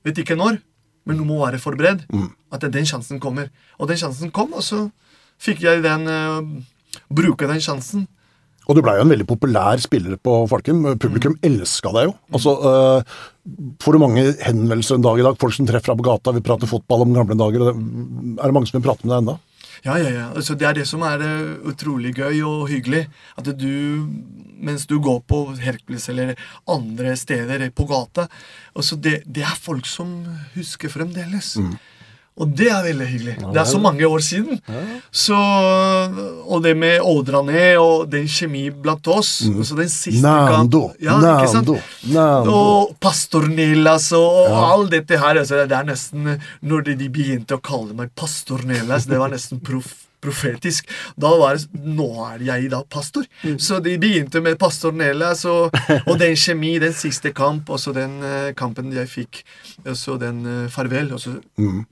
[0.07, 0.61] Vet ikke når,
[1.07, 2.05] men du må være forberedt.
[2.55, 3.49] At den sjansen kommer.
[3.75, 4.85] Og den sjansen kom, og så
[5.41, 6.41] fikk jeg den uh,
[7.11, 8.07] Bruke den sjansen.
[8.65, 10.79] Og du blei jo en veldig populær spiller på Falkum.
[10.97, 12.13] Publikum elska deg jo.
[12.33, 13.17] Altså, uh,
[13.83, 15.35] Får du mange henvendelser en dag i dag?
[15.37, 17.59] Folk som treffer deg på gata, vil prate fotball om gamle dager.
[17.67, 17.75] det-
[18.41, 19.35] Er det mange som vil prate med deg ennå?
[19.85, 20.25] Ja, ja, ja.
[20.33, 23.03] Altså, det er det som er eh, utrolig gøy og hyggelig.
[23.37, 24.07] At du,
[24.57, 26.33] mens du går på Hercules eller
[26.67, 28.25] andre steder på gata
[28.73, 30.25] altså det, det er folk som
[30.55, 31.53] husker fremdeles.
[32.35, 33.33] Og det er veldig hyggelig.
[33.53, 34.57] det er så mange år siden.
[35.11, 35.35] Så,
[36.45, 37.13] og det med å
[37.47, 41.15] ned og den kjemi blant oss altså den siste Nando, Ja.
[41.21, 41.77] Nando,
[42.11, 42.51] Nando.
[42.51, 45.39] Og Pastor Nelas og, og alt dette her.
[45.39, 49.63] Altså, det er nesten Når de begynte å kalle meg Pastor Nelas, det var nesten
[49.63, 50.89] proff profetisk.
[51.15, 53.27] Da var det Nå er jeg da pastor.
[53.61, 55.75] Så de begynte med pastor Nelas og,
[56.09, 59.43] og den kjemi, den siste kamp, og så den uh, kampen jeg fikk,
[59.85, 61.13] og så den uh, farvel.
[61.15, 61.37] Og så,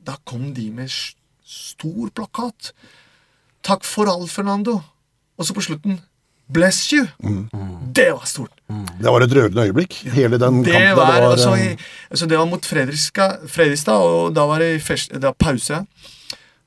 [0.03, 2.73] Da kom de med stor plakat.
[3.63, 4.79] Takk for alt, Fernando.
[5.37, 6.01] Og så på slutten
[6.53, 7.05] Bless you.
[7.95, 8.51] Det var stort.
[8.99, 10.97] Det var et rørende øyeblikk, hele den Det kampen.
[10.97, 11.69] var, der, det, altså, i,
[12.11, 15.79] altså, det var mot Fredrikstad, Fredrikstad og da var det, fest, det var pause.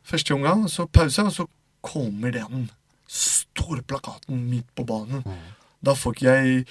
[0.07, 1.47] Første omgang, så pause, og så
[1.87, 2.69] kommer den
[3.11, 5.25] store plakaten midt på banen.
[5.85, 6.63] Da får ikke jeg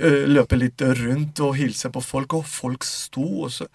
[0.00, 3.26] øh, løpe litt rundt og hilse på folk, og folk sto.
[3.46, 3.68] og så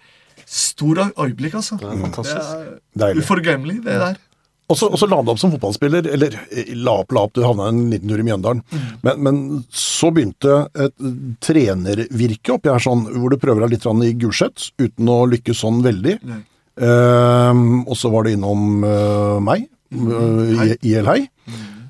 [0.47, 1.75] Stor øyeblikk, altså.
[1.81, 2.39] Det er fantastisk.
[2.39, 3.23] er Deilig.
[3.25, 4.19] uforglemmelig, det der.
[4.67, 7.69] Og så la du opp som fotballspiller, eller eh, la opp, la opp, du havna
[7.71, 8.61] en liten tur i Mjøndalen.
[9.03, 9.41] Men, men
[9.71, 10.95] så begynte et
[11.43, 15.79] trenervirke oppi her, sånn, hvor du prøver deg litt i Gulset, uten å lykkes sånn
[15.85, 16.17] veldig.
[16.27, 16.41] Nei.
[16.77, 19.65] Ehm, og så var det innom uh, meg,
[19.97, 20.75] uh, Hei.
[20.85, 21.21] IL Hei.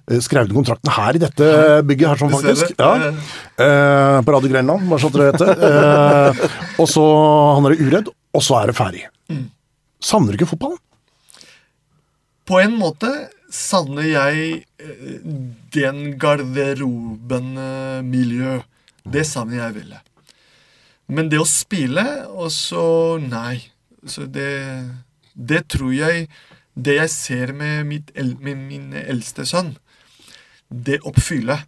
[0.08, 1.44] Eh, Skrev du kontrakten her i dette
[1.88, 2.72] bygget her, sånn faktisk?
[2.80, 2.92] Ja.
[3.60, 5.54] Uh, på Radio Grenland, bare så dere vet det.
[5.68, 6.32] Eh,
[6.80, 7.04] og så
[7.58, 9.04] han er uredd, og så er det ferdig.
[10.00, 10.80] Savner du ikke fotballen?
[12.48, 13.12] På en måte
[13.52, 15.20] savner jeg eh,
[15.76, 18.62] den garderoben-miljø.
[19.08, 20.00] Det savner jeg veldig.
[21.12, 23.62] Men det å spille, og så Nei.
[24.10, 24.52] Så det,
[25.34, 26.28] det tror jeg
[26.78, 29.72] Det jeg ser med, mitt, med min eldste sønn,
[30.70, 31.64] det oppfyller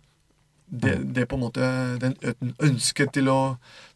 [0.69, 2.13] det, det på en måte den
[2.61, 3.39] ønsket til å,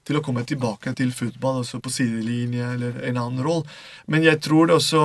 [0.01, 3.69] til å komme tilbake til fotball, altså på sidelinje eller en annen rolle.
[4.09, 5.03] Men jeg tror det også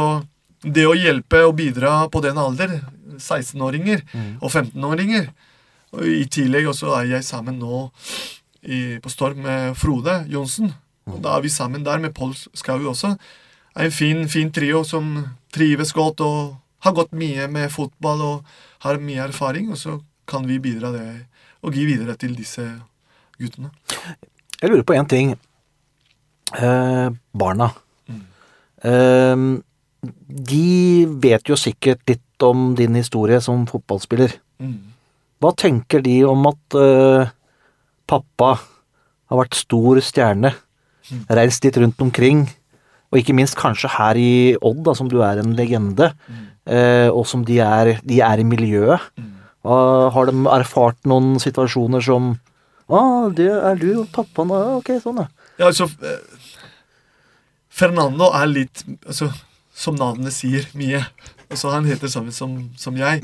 [0.64, 2.78] det å hjelpe og bidra på den alder,
[3.18, 4.00] 16-åringer
[4.40, 5.28] og 15-åringer
[5.96, 7.86] og I tillegg også er jeg sammen nå
[8.62, 10.72] i, på Storm med Frode Johnsen.
[11.08, 13.14] Og da er vi sammen der med Pål Skau også.
[13.78, 15.16] En fin, fin trio som
[15.54, 19.70] trives godt og har gått mye med fotball og har mye erfaring.
[19.72, 19.98] Og så
[20.28, 21.06] kan vi bidra det
[21.64, 22.64] og gi videre til disse
[23.38, 23.70] guttene.
[24.58, 25.34] Jeg lurer på én ting.
[26.58, 27.72] Eh, barna.
[28.82, 29.36] Eh,
[30.28, 34.36] de vet jo sikkert litt om din historie som fotballspiller.
[34.62, 34.94] Mm.
[35.42, 37.30] Hva tenker de om at eh,
[38.10, 38.52] pappa
[39.28, 40.54] har vært stor stjerne,
[41.28, 42.46] reist litt rundt omkring,
[43.12, 44.30] og ikke minst kanskje her i
[44.60, 46.10] Odd, da, som du er en legende,
[46.68, 49.00] eh, og som de er, de er i miljøet?
[49.64, 52.34] Hva- har de erfart noen situasjoner som
[52.88, 55.26] ah, det er du og pappaen, ah, ok, sånn ja.
[55.58, 56.20] Ja, altså eh,
[57.68, 59.28] Fernando er litt altså,
[59.78, 61.04] Som navnet sier, mye.
[61.48, 63.20] Altså, han heter samme som, som jeg.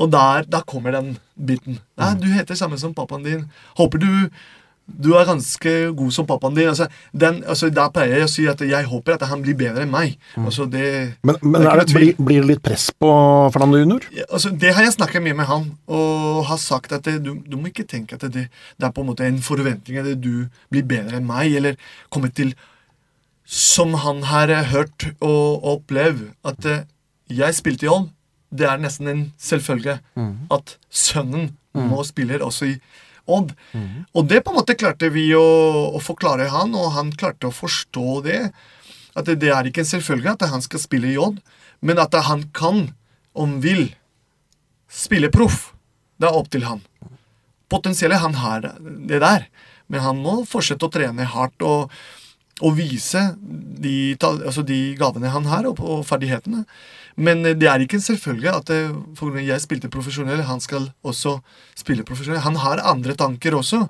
[0.00, 1.78] Og der, da kommer den biten.
[1.96, 3.46] Nei, du heter samme som pappaen din.
[3.78, 4.10] Håper du
[4.98, 6.68] du er ganske god som pappaen din.
[6.70, 9.84] Altså, den, altså, der pleier jeg å si at jeg håper at han blir bedre
[9.86, 10.16] enn meg.
[10.38, 13.10] Altså, det, Men, men det det, blir, blir det litt press på
[13.54, 14.06] Fernando Junior?
[14.16, 17.56] Ja, altså, det har jeg snakket mye med han, og har sagt at du, du
[17.56, 18.48] må ikke tenke at det,
[18.80, 21.78] er på en måte en forventning at du blir bedre enn meg, eller
[22.10, 22.54] kommer til
[23.50, 26.84] Som han har hørt og opplevd, at eh,
[27.30, 28.10] jeg spilte i Odd.
[28.50, 29.96] Det er nesten en selvfølge
[30.50, 32.76] at sønnen må spille også i
[33.26, 33.54] Odd.
[34.14, 35.44] Og det på en måte klarte vi å,
[35.96, 38.42] å forklare han, og han klarte å forstå det.
[39.18, 41.40] At det, det er ikke en selvfølge at han skal spille i Odd,
[41.80, 42.90] men at han kan,
[43.34, 43.90] om vil,
[44.90, 45.72] spille proff.
[46.20, 46.82] Det er opp til han.
[47.70, 49.46] Potensielt han har det der,
[49.90, 51.92] men han må fortsette å trene hardt og,
[52.60, 56.64] og vise de, altså de gavene han har, og, og ferdighetene.
[57.20, 60.88] Men eh, det er ikke en selvfølge at eh, for jeg spilte profesjonell, han skal
[61.04, 61.36] også
[61.78, 62.40] spille profesjonell.
[62.46, 63.84] Han har andre tanker også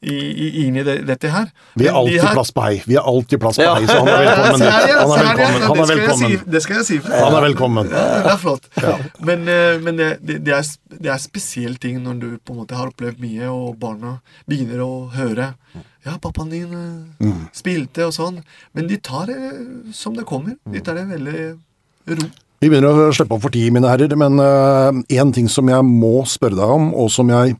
[0.00, 1.50] i, i, inni det, dette her.
[1.76, 2.78] Vi har alltid her- plass på hei.
[2.88, 3.74] Vi har alltid plass på Ja.
[3.76, 4.62] hei, så han er velkommen.
[4.64, 5.66] Han er velkommen.
[5.66, 6.30] Han er Det skal jeg velkommen.
[6.38, 6.98] si- Det skal jeg si.
[7.10, 7.90] Han er velkommen.
[7.92, 8.70] Ja, det er flott.
[9.28, 10.72] Men, eh, men det, det, det, er,
[11.04, 14.14] det er spesiell ting når du på en måte har opplevd mye, og barna
[14.48, 15.50] begynner å høre
[16.06, 16.72] Ja, pappaen din
[17.20, 18.40] eh, spilte og sånn.
[18.72, 19.36] Men de tar det
[19.92, 20.56] som det kommer.
[20.64, 21.42] De tar det veldig
[22.16, 22.30] ro.
[22.60, 24.36] Vi begynner å slippe opp for tid, mine herrer, men
[25.08, 27.54] én ting som jeg må spørre deg om, og som jeg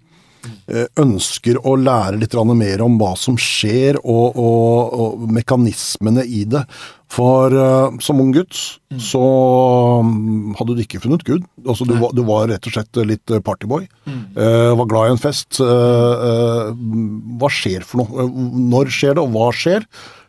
[0.68, 6.44] eh, ønsker å lære litt mer om hva som skjer, og, og, og mekanismene i
[6.44, 6.66] det.
[7.10, 8.54] For uh, som ung gutt
[9.02, 9.20] så
[9.98, 11.42] um, hadde du ikke funnet Gud.
[11.64, 13.88] Altså, du, var, du var rett og slett litt eh, partyboy.
[14.06, 15.58] Eh, var glad i en fest.
[15.58, 16.70] Eh, eh,
[17.40, 18.24] hva skjer for noe?
[18.26, 18.38] Eh,
[18.70, 19.86] Når skjer det, og hva skjer?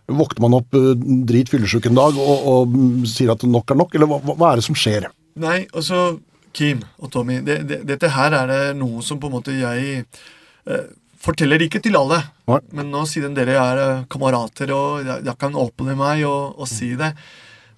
[0.09, 0.93] Våkner man opp eh,
[1.29, 4.51] drit fyllesyk en dag og, og mm, sier at nok er nok, eller hva, hva
[4.51, 5.07] er det som skjer?
[5.41, 6.19] Nei, altså
[6.55, 10.01] Kim og Tommy, det, det, dette her er det noe som på en måte jeg
[10.03, 10.89] eh,
[11.21, 12.21] forteller ikke til alle.
[12.49, 12.59] Nei.
[12.75, 16.69] Men nå siden dere er eh, kamerater, og jeg, jeg kan åpne meg og, og
[16.69, 17.13] si det.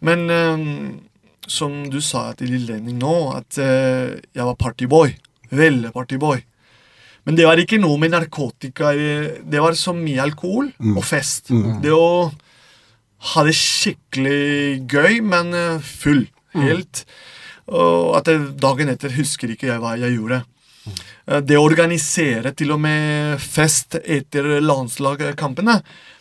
[0.04, 0.66] Men eh,
[1.48, 5.14] som du sa til Lenning nå, at eh, jeg var partyboy.
[5.54, 6.42] Veldig partyboy.
[7.26, 11.48] Men det var ikke noe med narkotika eh, Det var så mye alkohol og fest.
[11.84, 12.32] Det å
[13.34, 16.26] ha det skikkelig gøy, men eh, full.
[16.54, 17.06] Helt.
[17.72, 18.28] Og at
[18.60, 20.42] dagen etter husker ikke jeg hva jeg gjorde.
[21.32, 25.78] Eh, Det å organisere til og med fest etter landslagkampene,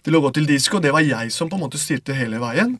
[0.07, 2.79] til å gå til disko, det var jeg som på en måte styrte hele veien.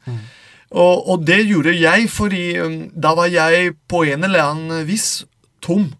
[0.73, 5.25] Og, og det gjorde jeg fordi um, da var jeg på en eller annen vis
[5.61, 5.91] tom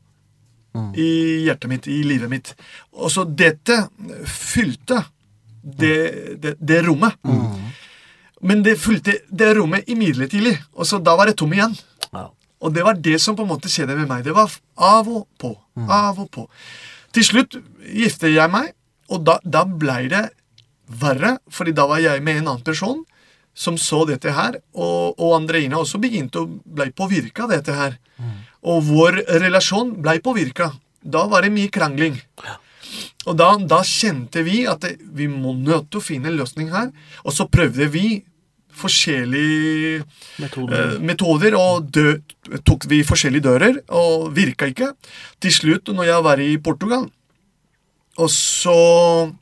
[0.97, 1.09] i
[1.47, 2.53] hjertet mitt, i livet mitt.
[2.97, 3.79] Og så dette
[4.29, 5.03] fylte
[5.63, 5.97] det,
[6.43, 7.19] det, det rommet.
[8.43, 11.77] Men det fylte det rommet imidlertid, og så da var det tom igjen.
[12.11, 12.29] Ja.
[12.63, 14.25] Og det var det som på en måte skjedde med meg.
[14.27, 15.53] Det var av og på.
[15.87, 16.47] Av og på.
[17.13, 17.59] Til slutt
[17.93, 18.73] gifter jeg meg,
[19.13, 20.29] og da, da blei det
[21.03, 23.03] verre, fordi da var jeg med en annen person
[23.55, 27.99] som så dette her, og, og Andreina også begynte å bli påvirka av dette her.
[28.63, 30.71] Og vår relasjon blei påvirka.
[31.03, 32.21] Da var det mye krangling.
[33.27, 36.71] Og da, da kjente vi at det, vi må nødt til å finne en løsning
[36.75, 36.93] her.
[37.27, 38.23] Og så prøvde vi
[38.73, 40.05] forskjellige
[40.41, 40.95] Metoder.
[40.95, 42.15] eh, metoder, og dø,
[42.65, 44.93] tok vi forskjellige dører, og virka ikke.
[45.43, 47.11] Til slutt, når jeg var i Portugal,
[48.17, 49.33] og så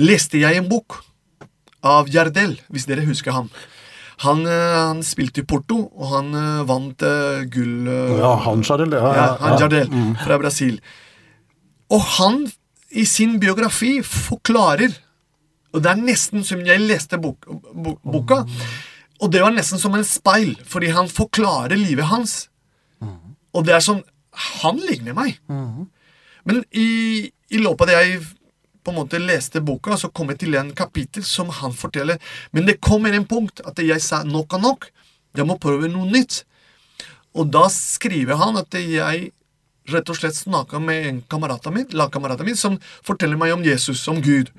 [0.00, 1.02] leste jeg en bok
[1.84, 3.50] av Jardel, hvis dere husker ham.
[4.20, 8.96] Han, eh, han spilte i Porto, og han eh, vant eh, gull Ja, han Jardel,
[8.98, 9.12] ja.
[9.16, 9.60] ja, han ja.
[9.64, 10.76] Jardel fra Brasil.
[11.90, 12.42] Og han
[12.90, 14.90] i sin biografi forklarer
[15.70, 18.40] Og det er nesten som jeg leste bok, bok, boka.
[19.22, 22.48] Og det var nesten som en speil, fordi han forklarer livet hans.
[23.54, 24.02] Og det er sånn
[24.58, 25.38] Han ligner meg.
[26.46, 28.20] Men i, i løpet av det jeg
[28.84, 32.20] på en måte leste boka, så kom jeg til en kapittel som han forteller.
[32.52, 34.88] Men det kommer en punkt at jeg sa nok er nok.
[35.36, 36.42] Jeg må prøve noe nytt.
[37.38, 39.30] Og da skriver han at jeg
[39.90, 43.64] rett og slett snakka med en kamerat av mitt, lagkameraten min som forteller meg om
[43.64, 44.50] Jesus, om Gud.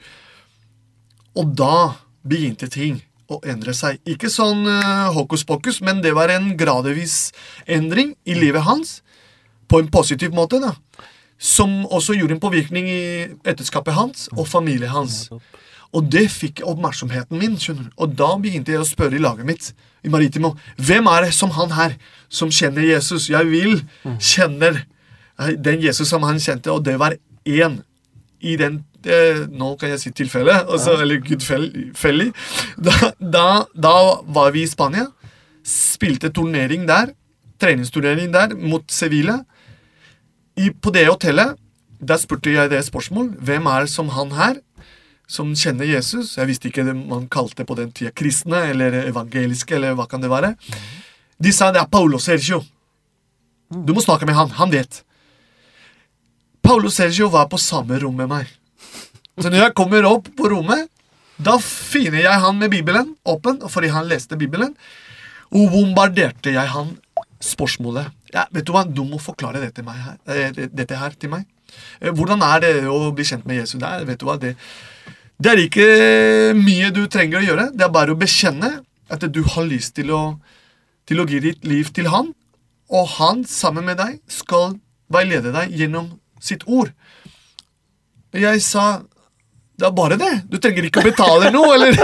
[1.38, 1.96] Og da
[2.28, 3.00] begynte ting
[3.32, 4.02] å endre seg.
[4.10, 7.32] Ikke sånn uh, hokus pokus, men det var en gradvis
[7.64, 9.00] endring i livet hans.
[9.72, 10.76] På en positiv måte, da.
[11.42, 13.04] Som også gjorde en påvirkning i
[13.50, 15.24] ekteskapet hans og familien hans.
[15.92, 17.58] Og det fikk oppmerksomheten min.
[17.60, 17.96] skjønner du.
[17.98, 19.72] Og da begynte jeg å spørre i laget mitt
[20.06, 21.98] i Maritimo, hvem er det som han her,
[22.30, 23.28] som kjenner Jesus?
[23.30, 23.82] Jeg vil
[24.22, 24.84] kjenner
[25.40, 27.82] eh, den Jesus som han kjente, og det var én
[28.42, 32.32] i den eh, Nå kan jeg si tilfelle, altså, eller gudfellig.
[32.78, 35.10] Da, da, da var vi i Spania,
[35.68, 37.14] spilte turnering der,
[37.62, 39.42] treningsturnering der, mot Sevilla.
[40.62, 41.58] I, på det hotellet
[42.02, 43.30] der spurte jeg det spørsmål.
[43.38, 44.60] Hvem er som han her,
[45.30, 46.36] som kjenner Jesus?
[46.38, 50.24] Jeg visste ikke det man kalte på den tida kristne eller evangeliske, eller hva kan
[50.24, 50.56] det være.
[51.42, 52.64] De sa det er Paulo Sergio.
[53.72, 54.50] Du må snakke med han.
[54.58, 55.04] Han vet.
[56.62, 58.50] Paulo Sergio var på samme rom med meg.
[59.38, 60.90] Så når jeg kommer opp på rommet,
[61.42, 64.76] da finner jeg han med Bibelen åpen, fordi han leste Bibelen,
[65.52, 66.94] og bombarderte jeg han
[67.42, 68.12] spørsmålet.
[68.32, 71.46] Ja, vet du hva, du må forklare dette, her, eh, dette her til meg.
[72.00, 73.80] Eh, Hvordan er det å bli kjent med Jesus?
[73.82, 74.56] der, vet du hva, det,
[75.42, 75.88] det er ikke
[76.58, 77.70] mye du trenger å gjøre.
[77.76, 78.72] Det er bare å bekjenne
[79.12, 80.22] at du har lyst til å,
[81.08, 82.32] til å gi ditt liv til han,
[82.92, 84.78] og han sammen med deg skal
[85.12, 86.14] veilede deg gjennom
[86.44, 86.92] sitt ord.
[88.32, 89.02] Jeg sa
[89.82, 90.34] det er bare det.
[90.52, 91.98] Du trenger ikke å betale noe, eller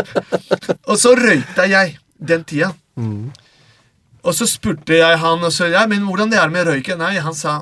[0.90, 2.72] Og så røyta jeg den tida.
[4.26, 7.00] Og så spurte jeg han og så, ja, men hvordan det er med røyken.
[7.00, 7.60] Nei, han sa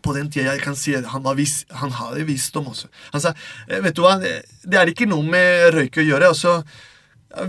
[0.00, 2.88] på den tida jeg kan si han, var vis, han hadde visdom også.
[3.14, 3.34] Han sa
[3.68, 6.30] «Eh, vet du hva, det er ikke noe med røyk å gjøre.
[6.32, 6.56] Og så,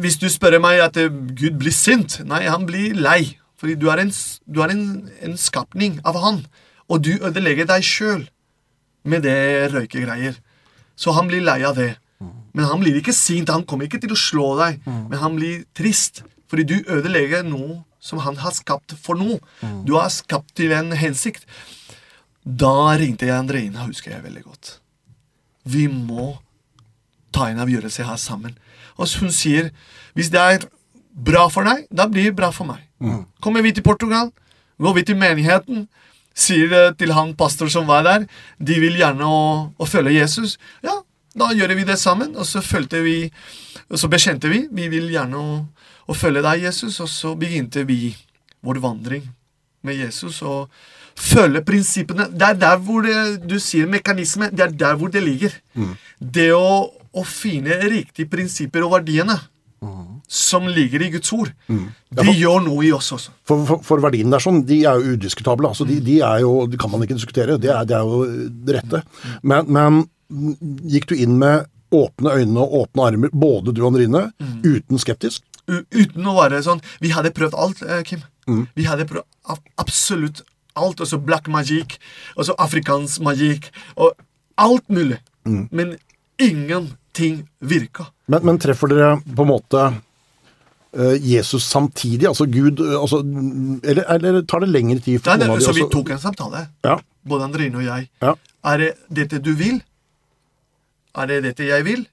[0.04, 3.38] hvis du spør meg at eh, Gud blir sint Nei, han blir lei.
[3.62, 4.12] Fordi du er en,
[4.50, 4.86] du er en,
[5.22, 6.42] en skapning av han.
[6.90, 8.26] Og du ødelegger deg sjøl
[9.06, 10.40] med det røykegreier.
[10.98, 11.94] Så han blir lei av det.
[12.58, 13.54] Men han blir ikke sint.
[13.54, 14.82] Han kommer ikke til å slå deg.
[14.86, 16.24] Men han blir trist.
[16.52, 19.38] Fordi du ødelegger noe som han har skapt for noe.
[19.86, 21.46] Du har skapt til en hensikt.
[22.44, 24.76] Da ringte jeg Andreina, husker jeg veldig godt.
[25.70, 26.34] Vi må
[27.32, 28.58] ta en avgjørelse her sammen.
[28.98, 29.70] Og hun sier
[30.18, 30.66] hvis det er
[31.12, 32.82] bra for deg, da blir det bra for meg.
[33.44, 34.32] Kommer vi til Portugal,
[34.82, 35.86] går vi til menigheten,
[36.34, 38.26] sier det til han pastor som var der,
[38.58, 39.42] de vil gjerne å,
[39.78, 40.58] å følge Jesus.
[40.84, 41.02] Ja,
[41.38, 43.18] da gjør vi det sammen, og så følte vi
[43.92, 45.56] og så bekjente vi vi vil gjerne å,
[46.12, 48.14] å følge deg, Jesus, og så begynte vi
[48.62, 49.24] vår vandring
[49.86, 50.70] med Jesus og
[51.18, 52.28] følge prinsippene.
[52.30, 53.16] Det er der hvor det,
[53.48, 55.56] du sier mekanisme, det er der hvor det ligger.
[56.20, 59.40] Det å, å finne riktige prinsipper og verdiene
[60.32, 63.34] som ligger i Guds ord, de gjør noe i oss også.
[63.50, 65.68] For, for, for verdiene der sånn, de er jo udiskutable.
[65.68, 67.58] Altså, de, de er jo, de kan man ikke diskutere.
[67.60, 68.22] Det er, de er jo
[68.68, 69.02] det rette.
[69.42, 70.04] Men, men
[70.94, 74.30] gikk du inn med åpne øyne og åpne armer, både du og Andrine,
[74.64, 75.44] uten skeptisk?
[75.72, 78.22] Uten å være sånn Vi hadde prøvd alt, Kim.
[78.46, 78.66] Kim.
[78.76, 80.42] Vi hadde prøvd absolutt
[80.76, 81.00] alt.
[81.04, 81.98] Også black magic,
[82.36, 84.14] også afrikansk magikk, og
[84.62, 85.18] alt mulig.
[85.46, 85.96] Men
[86.42, 88.08] ingenting virka.
[88.32, 89.82] Men, men treffer dere på en måte
[90.96, 92.28] eh, Jesus samtidig?
[92.30, 95.20] Altså Gud eh, altså, eller, eller tar det lengre tid?
[95.22, 96.98] for Nei, det, så vi tok en samtale, Ja,
[97.28, 98.10] både Andrine og jeg.
[98.24, 98.36] ja.
[98.64, 99.80] Er det dette du vil?
[101.18, 102.04] Er det dette jeg vil?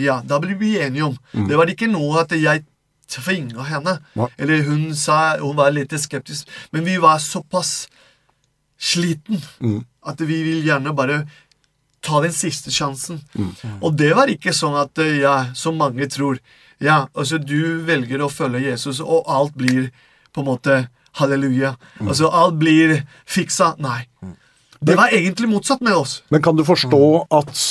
[0.00, 1.16] Ja, da blir vi enige om.
[1.48, 2.62] Det var ikke noe at jeg
[3.08, 3.98] tvinga henne.
[4.18, 4.28] Ja.
[4.38, 6.48] Eller hun sa hun var litt skeptisk.
[6.70, 7.88] Men vi var såpass
[8.78, 9.42] sliten
[10.06, 11.22] at vi vil gjerne bare
[12.04, 13.20] ta den siste sjansen.
[13.82, 16.38] Og det var ikke sånn at eh, ja, som mange tror
[16.78, 19.88] Ja, altså du velger å følge Jesus, og alt blir
[20.30, 20.76] på en måte
[21.18, 21.72] halleluja.
[22.04, 23.72] Altså alt blir fiksa.
[23.82, 24.04] Nei.
[24.78, 26.20] Det var egentlig motsatt med oss.
[26.30, 27.02] Men kan du forstå
[27.34, 27.64] at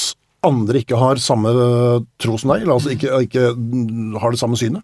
[0.43, 1.53] andre ikke har samme
[2.19, 2.65] tro som deg?
[2.65, 4.83] Eller altså ikke, ikke mm, har det samme synet?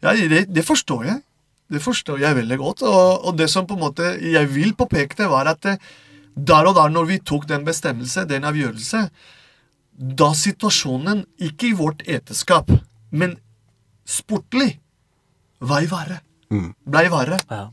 [0.00, 1.22] Ja, det, det forstår jeg.
[1.70, 2.84] Det forstår jeg veldig godt.
[2.88, 5.82] Og, og det som på en måte jeg vil påpeke, det var at eh,
[6.34, 9.04] der og der, når vi tok den bestemmelse, den avgjørelse,
[10.20, 12.70] da situasjonen, ikke i vårt eteskap,
[13.10, 13.36] men
[14.08, 14.78] sportlig,
[15.60, 16.22] vei verre.
[16.88, 17.38] Blei verre.
[17.50, 17.66] Ja.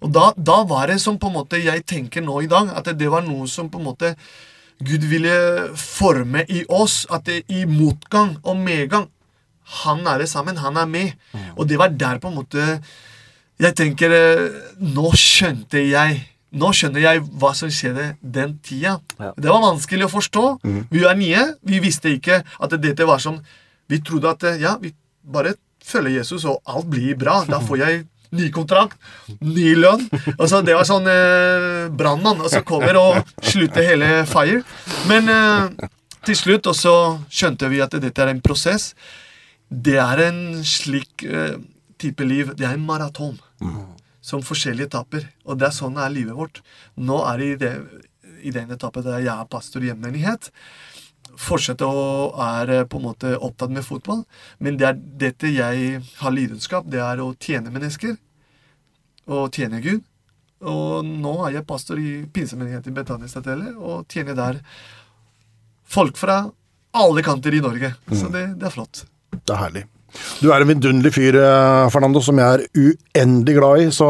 [0.00, 2.88] Og da, da var det som på en måte jeg tenker nå i dag, at
[2.96, 4.14] det var noe som på en måte
[4.76, 5.36] Gud ville
[5.80, 7.04] forme i oss.
[7.12, 9.06] At det, i motgang og medgang
[9.82, 10.56] Han er det sammen.
[10.62, 11.12] Han er med.
[11.56, 12.64] Og det var der på en måte
[13.58, 16.18] Jeg tenker eh, Nå skjønte jeg
[16.56, 18.94] Nå skjønner jeg hva som skjedde den tida.
[19.18, 19.32] Ja.
[19.36, 20.44] Det var vanskelig å forstå.
[20.92, 21.42] Vi er nye.
[21.66, 23.40] Vi visste ikke at dette var sånn
[23.90, 24.94] Vi trodde at eh, ja, vi
[25.26, 25.56] bare
[25.86, 27.40] følger Jesus, og alt blir bra.
[27.46, 28.04] Da får jeg
[28.36, 28.96] ny kontrakt,
[29.40, 30.02] ny lønn.
[30.36, 34.62] Altså, det var sånn eh, brannmann, og så kommer og slutter hele fire.
[35.10, 35.86] Men eh,
[36.26, 36.96] til slutt og så
[37.30, 38.92] skjønte vi at dette er en prosess.
[39.68, 41.56] Det er en slik uh,
[41.98, 42.52] type liv.
[42.56, 43.38] Det er en maraton.
[44.26, 45.28] Som forskjellige etapper.
[45.46, 46.62] Og det er sånn er livet vårt.
[46.98, 47.72] Nå er det i, det,
[48.46, 50.50] i den etappen der jeg er pastor i hjemmenighet.
[50.50, 50.94] menighet.
[51.36, 54.22] Fortsette å være på en måte opptatt med fotball.
[54.58, 56.86] Men det er dette jeg har lidenskap.
[56.90, 58.16] Det er å tjene mennesker.
[59.26, 60.04] Og tjene Gud.
[60.66, 64.62] Og nå er jeg pastor i pinsemenigheten i Betaniastatellet og tjener der
[65.84, 66.46] folk fra
[66.96, 67.92] alle kanter i Norge.
[68.08, 69.04] Så det, det er flott.
[69.44, 69.84] Det er herlig.
[70.40, 73.88] Du er en vidunderlig fyr, eh, Fernando, som jeg er uendelig glad i.
[73.94, 74.06] Så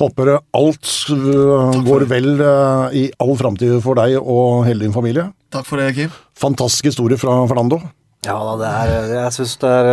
[0.00, 5.30] håper alt eh, går vel eh, i all framtid for deg og hele din familie.
[5.52, 6.14] Takk for det, Kim.
[6.38, 7.80] Fantastisk historie fra Fernando.
[8.22, 9.88] Ja da, det er Jeg syns det er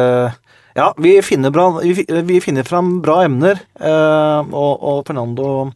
[0.77, 5.71] Ja, vi finner, bra, vi, vi finner fram bra emner, eh, og, og Fernando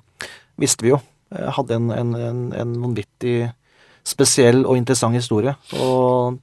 [0.61, 1.01] visste vi jo
[1.33, 3.47] hadde en, en, en, en vanvittig
[4.05, 5.55] spesiell og interessant historie.
[5.81, 6.37] Og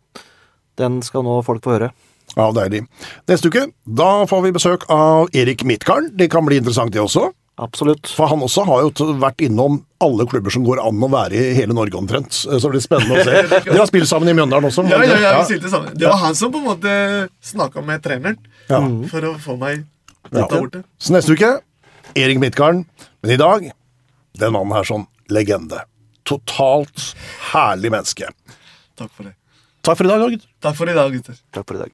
[0.80, 1.92] den skal nå folk få høre.
[2.36, 2.84] Ja, deilig.
[3.28, 6.12] Neste uke da får vi besøk av Erik Midtgarden.
[6.16, 7.32] Det kan bli interessant, det også.
[7.60, 8.06] Absolutt.
[8.08, 11.50] For han også har jo vært innom alle klubber som går an å være i
[11.58, 12.32] hele Norge omtrent.
[12.32, 13.34] Så det blir spennende å se.
[13.66, 14.86] Dere har spilt sammen i Mjøndalen også?
[14.88, 15.42] Ja, ja, ja, Ja.
[15.42, 15.92] vi stilte sammen.
[15.98, 16.94] Det var han som på en måte
[17.44, 18.38] snakka med treneren
[18.70, 18.80] Ja.
[19.10, 19.84] for å få meg
[20.30, 20.46] Ja.
[20.46, 20.84] der borte.
[21.00, 21.58] Så neste uke
[22.16, 22.86] Erik Midtgarden.
[23.22, 23.70] Men i dag
[24.40, 25.82] den mannen her sånn legende.
[26.24, 27.10] Totalt
[27.52, 28.30] herlig menneske.
[28.96, 29.34] Takk for det.
[29.82, 30.42] Takk for i dag, Jørgen.
[30.60, 31.36] Takk for i dag, gutter.
[31.52, 31.88] Takk for i dag.